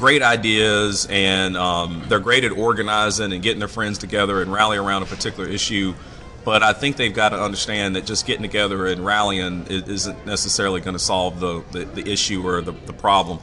great 0.00 0.22
ideas 0.22 1.06
and 1.10 1.56
um, 1.58 2.02
they're 2.08 2.20
great 2.20 2.42
at 2.44 2.52
organizing 2.52 3.32
and 3.32 3.42
getting 3.42 3.58
their 3.58 3.68
friends 3.68 3.98
together 3.98 4.40
and 4.40 4.50
rally 4.50 4.78
around 4.78 5.02
a 5.02 5.06
particular 5.06 5.48
issue. 5.48 5.94
But 6.42 6.62
I 6.62 6.72
think 6.72 6.96
they've 6.96 7.14
got 7.14 7.30
to 7.30 7.42
understand 7.42 7.96
that 7.96 8.06
just 8.06 8.26
getting 8.26 8.42
together 8.42 8.86
and 8.86 9.04
rallying 9.04 9.66
isn't 9.68 10.24
necessarily 10.24 10.80
going 10.80 10.94
to 10.94 11.02
solve 11.02 11.38
the, 11.38 11.62
the, 11.72 11.84
the, 11.84 12.10
issue 12.10 12.46
or 12.46 12.62
the, 12.62 12.72
the 12.72 12.94
problem. 12.94 13.40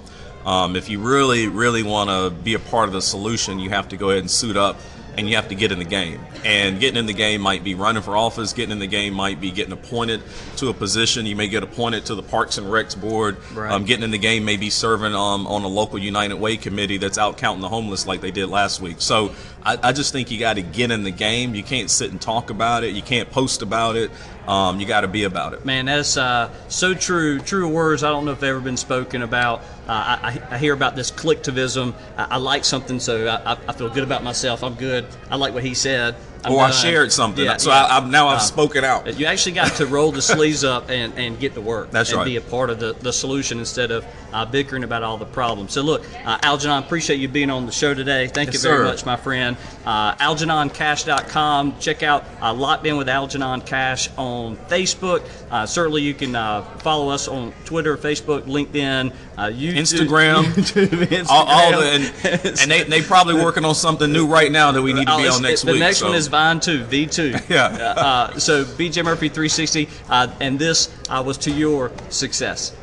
Um, 0.47 0.77
if 0.77 0.87
you 0.89 0.99
really, 0.99 1.49
really 1.49 1.83
want 1.83 2.09
to 2.09 2.29
be 2.29 2.53
a 2.53 2.59
part 2.59 2.87
of 2.87 2.93
the 2.93 3.01
solution, 3.01 3.59
you 3.59 3.69
have 3.69 3.89
to 3.89 3.97
go 3.97 4.11
ahead 4.11 4.21
and 4.21 4.31
suit 4.31 4.55
up 4.55 4.77
and 5.17 5.27
you 5.27 5.35
have 5.35 5.49
to 5.49 5.55
get 5.55 5.71
in 5.71 5.79
the 5.79 5.85
game. 5.85 6.21
And 6.45 6.79
getting 6.79 6.97
in 6.97 7.05
the 7.07 7.13
game 7.13 7.41
might 7.41 7.63
be 7.63 7.73
running 7.73 8.03
for 8.03 8.15
office. 8.15 8.53
Getting 8.53 8.71
in 8.71 8.79
the 8.79 8.87
game 8.87 9.13
might 9.13 9.41
be 9.41 9.51
getting 9.51 9.73
appointed 9.73 10.21
to 10.57 10.69
a 10.69 10.73
position. 10.73 11.25
You 11.25 11.35
may 11.35 11.47
get 11.49 11.63
appointed 11.63 12.05
to 12.05 12.15
the 12.15 12.23
Parks 12.23 12.57
and 12.57 12.67
Recs 12.67 12.99
board. 12.99 13.37
Right. 13.53 13.71
Um, 13.71 13.83
getting 13.83 14.03
in 14.03 14.11
the 14.11 14.19
game 14.19 14.45
may 14.45 14.57
be 14.57 14.69
serving 14.69 15.15
um, 15.15 15.47
on 15.47 15.63
a 15.63 15.67
local 15.67 15.97
United 15.97 16.35
Way 16.35 16.55
committee 16.55 16.97
that's 16.97 17.17
out 17.17 17.37
counting 17.37 17.61
the 17.61 17.69
homeless 17.69 18.05
like 18.05 18.21
they 18.21 18.31
did 18.31 18.47
last 18.47 18.79
week. 18.79 18.97
So 18.99 19.33
I, 19.67 19.89
I 19.89 19.91
just 19.91 20.13
think 20.13 20.31
you 20.31 20.39
got 20.39 20.53
to 20.53 20.61
get 20.61 20.91
in 20.91 21.03
the 21.03 21.11
game. 21.11 21.53
You 21.53 21.61
can't 21.61 21.89
sit 21.89 22.09
and 22.11 22.21
talk 22.21 22.49
about 22.49 22.85
it. 22.85 22.95
You 22.95 23.01
can't 23.01 23.29
post 23.29 23.61
about 23.61 23.97
it. 23.97 24.11
Um, 24.47 24.79
you 24.79 24.87
got 24.87 25.01
to 25.01 25.09
be 25.09 25.25
about 25.25 25.53
it. 25.53 25.65
Man, 25.65 25.87
that's 25.87 26.15
uh, 26.15 26.49
so 26.69 26.93
true. 26.93 27.39
True 27.39 27.67
words. 27.67 28.01
I 28.01 28.09
don't 28.09 28.23
know 28.23 28.31
if 28.31 28.39
they've 28.39 28.49
ever 28.49 28.61
been 28.61 28.77
spoken 28.77 29.23
about. 29.23 29.59
Uh, 29.85 30.17
I, 30.21 30.41
I, 30.51 30.57
hear 30.57 30.73
about 30.73 30.95
this 30.95 31.11
collectivism. 31.11 31.95
I, 32.15 32.23
I 32.31 32.37
like 32.37 32.63
something, 32.63 33.01
so 33.01 33.27
I, 33.27 33.57
I, 33.67 33.73
feel 33.73 33.89
good 33.89 34.03
about 34.05 34.23
myself. 34.23 34.63
I'm 34.63 34.75
good. 34.75 35.05
I 35.29 35.35
like 35.35 35.53
what 35.53 35.65
he 35.65 35.73
said. 35.73 36.15
I'm 36.47 36.53
or 36.53 36.57
done. 36.57 36.69
I 36.69 36.73
shared 36.73 37.11
something. 37.11 37.45
Yeah, 37.45 37.57
so 37.57 37.69
yeah. 37.69 37.85
I, 37.85 37.93
have 37.95 38.09
now 38.09 38.27
I've 38.27 38.37
uh, 38.37 38.39
spoken 38.39 38.83
out. 38.83 39.19
You 39.19 39.25
actually 39.25 39.53
got 39.53 39.75
to 39.75 39.85
roll 39.85 40.11
the 40.11 40.21
sleeves 40.21 40.63
up 40.63 40.89
and, 40.89 41.13
and 41.17 41.39
get 41.39 41.53
to 41.55 41.61
work. 41.61 41.91
That's 41.91 42.09
and 42.09 42.19
right. 42.19 42.25
be 42.25 42.37
a 42.37 42.41
part 42.41 42.69
of 42.69 42.79
the, 42.79 42.93
the 42.93 43.13
solution 43.13 43.59
instead 43.59 43.91
of 43.91 44.05
uh, 44.33 44.45
bickering 44.45 44.83
about 44.83 45.03
all 45.03 45.17
the 45.17 45.25
problems. 45.25 45.73
So 45.73 45.81
look, 45.81 46.03
uh, 46.25 46.39
Algernon, 46.43 46.83
appreciate 46.83 47.17
you 47.17 47.27
being 47.27 47.49
on 47.49 47.65
the 47.65 47.71
show 47.71 47.93
today. 47.93 48.27
Thank 48.27 48.53
yes, 48.53 48.63
you 48.63 48.69
very 48.69 48.79
sir. 48.79 48.83
much, 48.83 49.05
my 49.05 49.15
friend. 49.15 49.57
Uh, 49.85 50.15
AlgernonCash.com. 50.15 51.79
Check 51.79 52.03
out 52.03 52.25
uh, 52.41 52.53
Locked 52.53 52.85
In 52.85 52.97
with 52.97 53.09
Algernon 53.09 53.61
Cash 53.61 54.09
on 54.17 54.57
Facebook. 54.57 55.27
Uh, 55.49 55.65
certainly, 55.65 56.01
you 56.01 56.13
can 56.13 56.35
uh, 56.35 56.61
follow 56.79 57.09
us 57.09 57.27
on 57.27 57.53
Twitter, 57.65 57.97
Facebook, 57.97 58.41
LinkedIn, 58.43 59.13
uh, 59.37 59.45
YouTube, 59.45 59.77
Instagram, 59.77 60.43
YouTube, 60.43 60.87
Instagram. 60.87 61.25
All, 61.29 61.45
all 61.45 61.71
the, 61.71 61.87
and, 61.87 62.59
and, 62.59 62.71
they 62.71 62.83
they 62.89 63.01
probably 63.01 63.35
working 63.35 63.65
on 63.65 63.75
something 63.75 64.11
new 64.11 64.27
right 64.27 64.51
now 64.51 64.71
that 64.71 64.81
we 64.81 64.93
need 64.93 65.07
to 65.07 65.17
be 65.17 65.27
on 65.27 65.41
next 65.41 65.63
week. 65.63 65.75
The 65.75 65.79
next 65.79 65.99
so. 65.99 66.07
one 66.07 66.15
is 66.15 66.27
Vine 66.37 66.59
2, 66.59 66.83
V2. 66.83 67.49
yeah. 67.49 67.65
Uh, 67.65 68.37
so 68.37 68.63
BJ 68.63 69.03
Murphy 69.03 69.27
360, 69.27 69.89
uh, 70.07 70.31
and 70.39 70.59
this 70.59 70.95
uh, 71.09 71.23
was 71.25 71.35
to 71.39 71.49
your 71.49 71.91
success. 72.09 72.75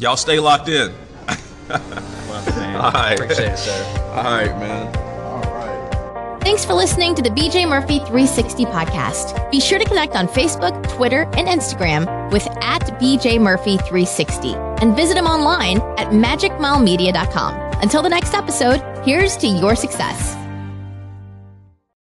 Y'all 0.00 0.16
stay 0.16 0.38
locked 0.38 0.68
in. 0.68 0.94
Love 1.68 2.46
it, 2.46 2.56
man. 2.56 2.76
All 2.76 2.92
right. 2.92 3.18
Appreciate 3.18 3.48
it, 3.48 3.58
sir. 3.58 4.12
All 4.14 4.22
right, 4.22 4.56
man. 4.60 4.92
Thanks 6.42 6.64
for 6.64 6.74
listening 6.74 7.16
to 7.16 7.22
the 7.22 7.30
BJ 7.30 7.68
Murphy 7.68 7.98
360 7.98 8.66
podcast. 8.66 9.50
Be 9.50 9.58
sure 9.58 9.80
to 9.80 9.84
connect 9.84 10.14
on 10.14 10.28
Facebook, 10.28 10.88
Twitter, 10.88 11.22
and 11.36 11.48
Instagram 11.48 12.30
with 12.30 12.46
at 12.62 12.82
BJ 13.00 13.40
Murphy 13.40 13.78
360 13.78 14.54
and 14.54 14.94
visit 14.94 15.16
him 15.16 15.26
online 15.26 15.78
at 15.98 16.12
magicmilemedia.com. 16.12 17.82
Until 17.82 18.02
the 18.02 18.10
next 18.10 18.32
episode, 18.32 18.80
here's 19.04 19.36
to 19.38 19.48
your 19.48 19.74
success. 19.74 20.45